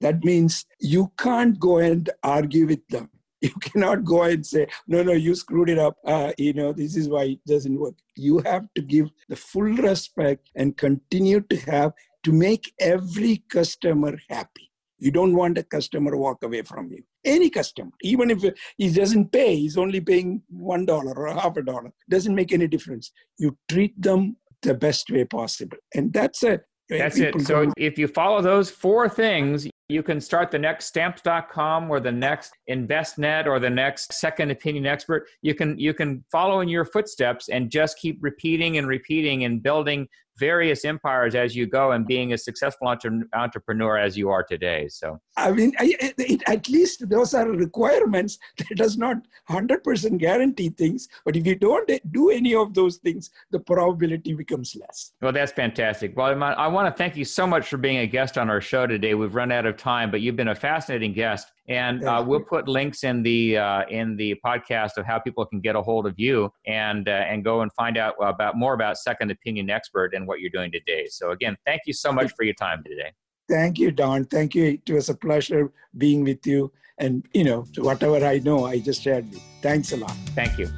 That 0.00 0.24
means 0.24 0.64
you 0.80 1.12
can't 1.18 1.58
go 1.58 1.78
and 1.78 2.08
argue 2.22 2.66
with 2.66 2.86
them. 2.88 3.10
You 3.44 3.50
cannot 3.60 4.04
go 4.04 4.22
and 4.22 4.46
say, 4.46 4.68
no, 4.86 5.02
no, 5.02 5.12
you 5.12 5.34
screwed 5.34 5.68
it 5.68 5.78
up. 5.78 5.98
Uh, 6.02 6.32
you 6.38 6.54
know, 6.54 6.72
this 6.72 6.96
is 6.96 7.10
why 7.10 7.24
it 7.24 7.40
doesn't 7.46 7.78
work. 7.78 7.96
You 8.16 8.38
have 8.38 8.66
to 8.74 8.80
give 8.80 9.10
the 9.28 9.36
full 9.36 9.74
respect 9.88 10.48
and 10.54 10.74
continue 10.78 11.42
to 11.42 11.56
have 11.72 11.92
to 12.22 12.32
make 12.32 12.72
every 12.80 13.44
customer 13.50 14.16
happy. 14.30 14.70
You 14.98 15.10
don't 15.10 15.36
want 15.36 15.58
a 15.58 15.62
customer 15.62 16.16
walk 16.16 16.42
away 16.42 16.62
from 16.62 16.90
you. 16.90 17.02
Any 17.24 17.50
customer, 17.50 17.90
even 18.02 18.30
if 18.30 18.42
he 18.76 18.92
doesn't 18.92 19.32
pay, 19.32 19.56
he's 19.56 19.78
only 19.78 20.00
paying 20.00 20.42
one 20.48 20.84
dollar 20.84 21.12
or 21.16 21.32
half 21.32 21.56
a 21.56 21.62
dollar, 21.62 21.92
doesn't 22.08 22.34
make 22.34 22.52
any 22.52 22.68
difference. 22.68 23.12
You 23.38 23.56
treat 23.68 24.00
them 24.00 24.36
the 24.62 24.74
best 24.74 25.10
way 25.10 25.24
possible, 25.24 25.78
and 25.94 26.12
that's 26.12 26.42
a 26.42 26.60
that's 26.88 27.18
it. 27.18 27.40
So 27.42 27.72
if 27.76 27.98
you 27.98 28.08
follow 28.08 28.42
those 28.42 28.70
four 28.70 29.08
things, 29.08 29.66
you 29.88 30.02
can 30.02 30.20
start 30.20 30.50
the 30.50 30.58
next 30.58 30.86
stamps.com 30.86 31.90
or 31.90 32.00
the 32.00 32.12
next 32.12 32.52
Envestnet 32.70 33.46
or 33.46 33.58
the 33.58 33.70
next 33.70 34.12
second 34.14 34.50
opinion 34.50 34.86
expert. 34.86 35.26
You 35.42 35.54
can 35.54 35.78
you 35.78 35.94
can 35.94 36.24
follow 36.30 36.60
in 36.60 36.68
your 36.68 36.84
footsteps 36.84 37.48
and 37.48 37.70
just 37.70 37.98
keep 37.98 38.18
repeating 38.20 38.78
and 38.78 38.86
repeating 38.86 39.44
and 39.44 39.62
building 39.62 40.08
various 40.36 40.84
empires 40.84 41.34
as 41.34 41.54
you 41.54 41.66
go 41.66 41.92
and 41.92 42.06
being 42.06 42.32
a 42.32 42.38
successful 42.38 42.88
entre- 42.88 43.22
entrepreneur 43.34 43.96
as 43.98 44.16
you 44.16 44.30
are 44.30 44.42
today 44.42 44.88
so. 44.88 45.20
I 45.36 45.52
mean 45.52 45.72
I, 45.78 45.94
it, 46.00 46.42
at 46.48 46.68
least 46.68 47.08
those 47.08 47.34
are 47.34 47.48
requirements 47.48 48.38
that 48.58 48.76
does 48.76 48.96
not 48.96 49.16
100% 49.50 50.18
guarantee 50.18 50.70
things 50.70 51.08
but 51.24 51.36
if 51.36 51.46
you 51.46 51.54
don't 51.54 51.90
do 52.10 52.30
any 52.30 52.54
of 52.54 52.74
those 52.74 52.96
things 52.98 53.30
the 53.50 53.60
probability 53.60 54.34
becomes 54.34 54.76
less. 54.76 55.12
Well 55.20 55.32
that's 55.32 55.52
fantastic. 55.52 56.16
Well 56.16 56.42
i 56.42 56.66
want 56.66 56.94
to 56.94 56.96
thank 56.96 57.16
you 57.16 57.24
so 57.24 57.46
much 57.46 57.68
for 57.68 57.76
being 57.76 57.98
a 57.98 58.06
guest 58.06 58.38
on 58.38 58.50
our 58.50 58.60
show 58.60 58.86
today. 58.86 59.14
We've 59.14 59.34
run 59.34 59.52
out 59.52 59.66
of 59.66 59.76
time 59.76 60.10
but 60.10 60.20
you've 60.20 60.36
been 60.36 60.48
a 60.48 60.54
fascinating 60.54 61.12
guest 61.12 61.52
and 61.68 62.04
uh, 62.04 62.22
we'll 62.26 62.40
put 62.40 62.68
links 62.68 63.04
in 63.04 63.22
the 63.22 63.56
uh, 63.56 63.84
in 63.88 64.16
the 64.16 64.38
podcast 64.44 64.96
of 64.96 65.06
how 65.06 65.18
people 65.18 65.46
can 65.46 65.60
get 65.60 65.76
a 65.76 65.82
hold 65.82 66.06
of 66.06 66.14
you 66.18 66.52
and 66.66 67.08
uh, 67.08 67.12
and 67.12 67.44
go 67.44 67.62
and 67.62 67.72
find 67.72 67.96
out 67.96 68.14
about 68.20 68.56
more 68.56 68.74
about 68.74 68.98
Second 68.98 69.30
Opinion 69.30 69.70
Expert 69.70 70.14
and 70.14 70.26
what 70.26 70.40
you're 70.40 70.50
doing 70.50 70.70
today. 70.70 71.06
So 71.08 71.30
again, 71.30 71.56
thank 71.64 71.82
you 71.86 71.92
so 71.92 72.12
much 72.12 72.32
for 72.36 72.44
your 72.44 72.54
time 72.54 72.82
today. 72.84 73.12
Thank 73.48 73.78
you, 73.78 73.90
Don. 73.90 74.24
Thank 74.24 74.54
you. 74.54 74.78
It 74.86 74.92
was 74.92 75.08
a 75.08 75.14
pleasure 75.14 75.72
being 75.96 76.24
with 76.24 76.46
you. 76.46 76.72
And 76.98 77.26
you 77.32 77.44
know, 77.44 77.66
whatever 77.78 78.24
I 78.24 78.38
know, 78.38 78.66
I 78.66 78.78
just 78.78 79.02
shared 79.02 79.30
with. 79.30 79.42
Thanks 79.62 79.92
a 79.92 79.96
lot. 79.96 80.16
Thank 80.34 80.58
you. 80.58 80.68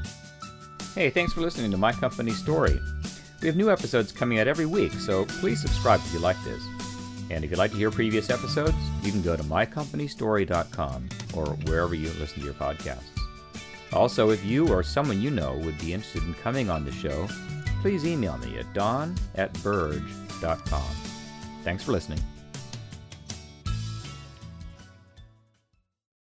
Hey, 0.95 1.11
thanks 1.11 1.33
for 1.33 1.41
listening 1.41 1.71
to 1.73 1.77
My 1.77 1.93
Company 1.93 2.31
Story. 2.31 2.81
We 3.43 3.49
have 3.49 3.57
new 3.57 3.71
episodes 3.71 4.13
coming 4.13 4.39
out 4.39 4.49
every 4.49 4.67
week, 4.67 4.93
so 4.93 5.27
please 5.27 5.61
subscribe 5.61 6.01
if 6.01 6.13
you 6.15 6.21
like 6.21 6.43
this. 6.43 6.76
And 7.31 7.45
if 7.45 7.51
you'd 7.51 7.59
like 7.59 7.73
to 7.73 7.77
hear 7.77 7.91
previous 7.91 8.31
episodes, 8.31 8.77
you 9.03 9.11
can 9.11 9.23
go 9.23 9.37
to 9.37 9.43
mycompanystory.com 9.43 11.09
or 11.35 11.47
wherever 11.47 11.95
you 11.95 12.09
listen 12.21 12.41
to 12.41 12.45
your 12.45 12.55
podcasts. 12.55 13.03
Also, 13.93 14.31
if 14.31 14.45
you 14.45 14.69
or 14.69 14.83
someone 14.83 15.21
you 15.21 15.31
know 15.31 15.55
would 15.65 15.79
be 15.79 15.93
interested 15.93 16.23
in 16.23 16.35
coming 16.35 16.71
on 16.71 16.85
the 16.85 16.93
show, 16.93 17.29
please 17.83 18.05
email 18.05 18.37
me 18.39 18.59
at 18.59 18.73
don 18.75 19.15
at 19.37 19.53
burge.com. 19.63 20.95
Thanks 21.63 21.85
for 21.85 21.93
listening. 21.93 22.21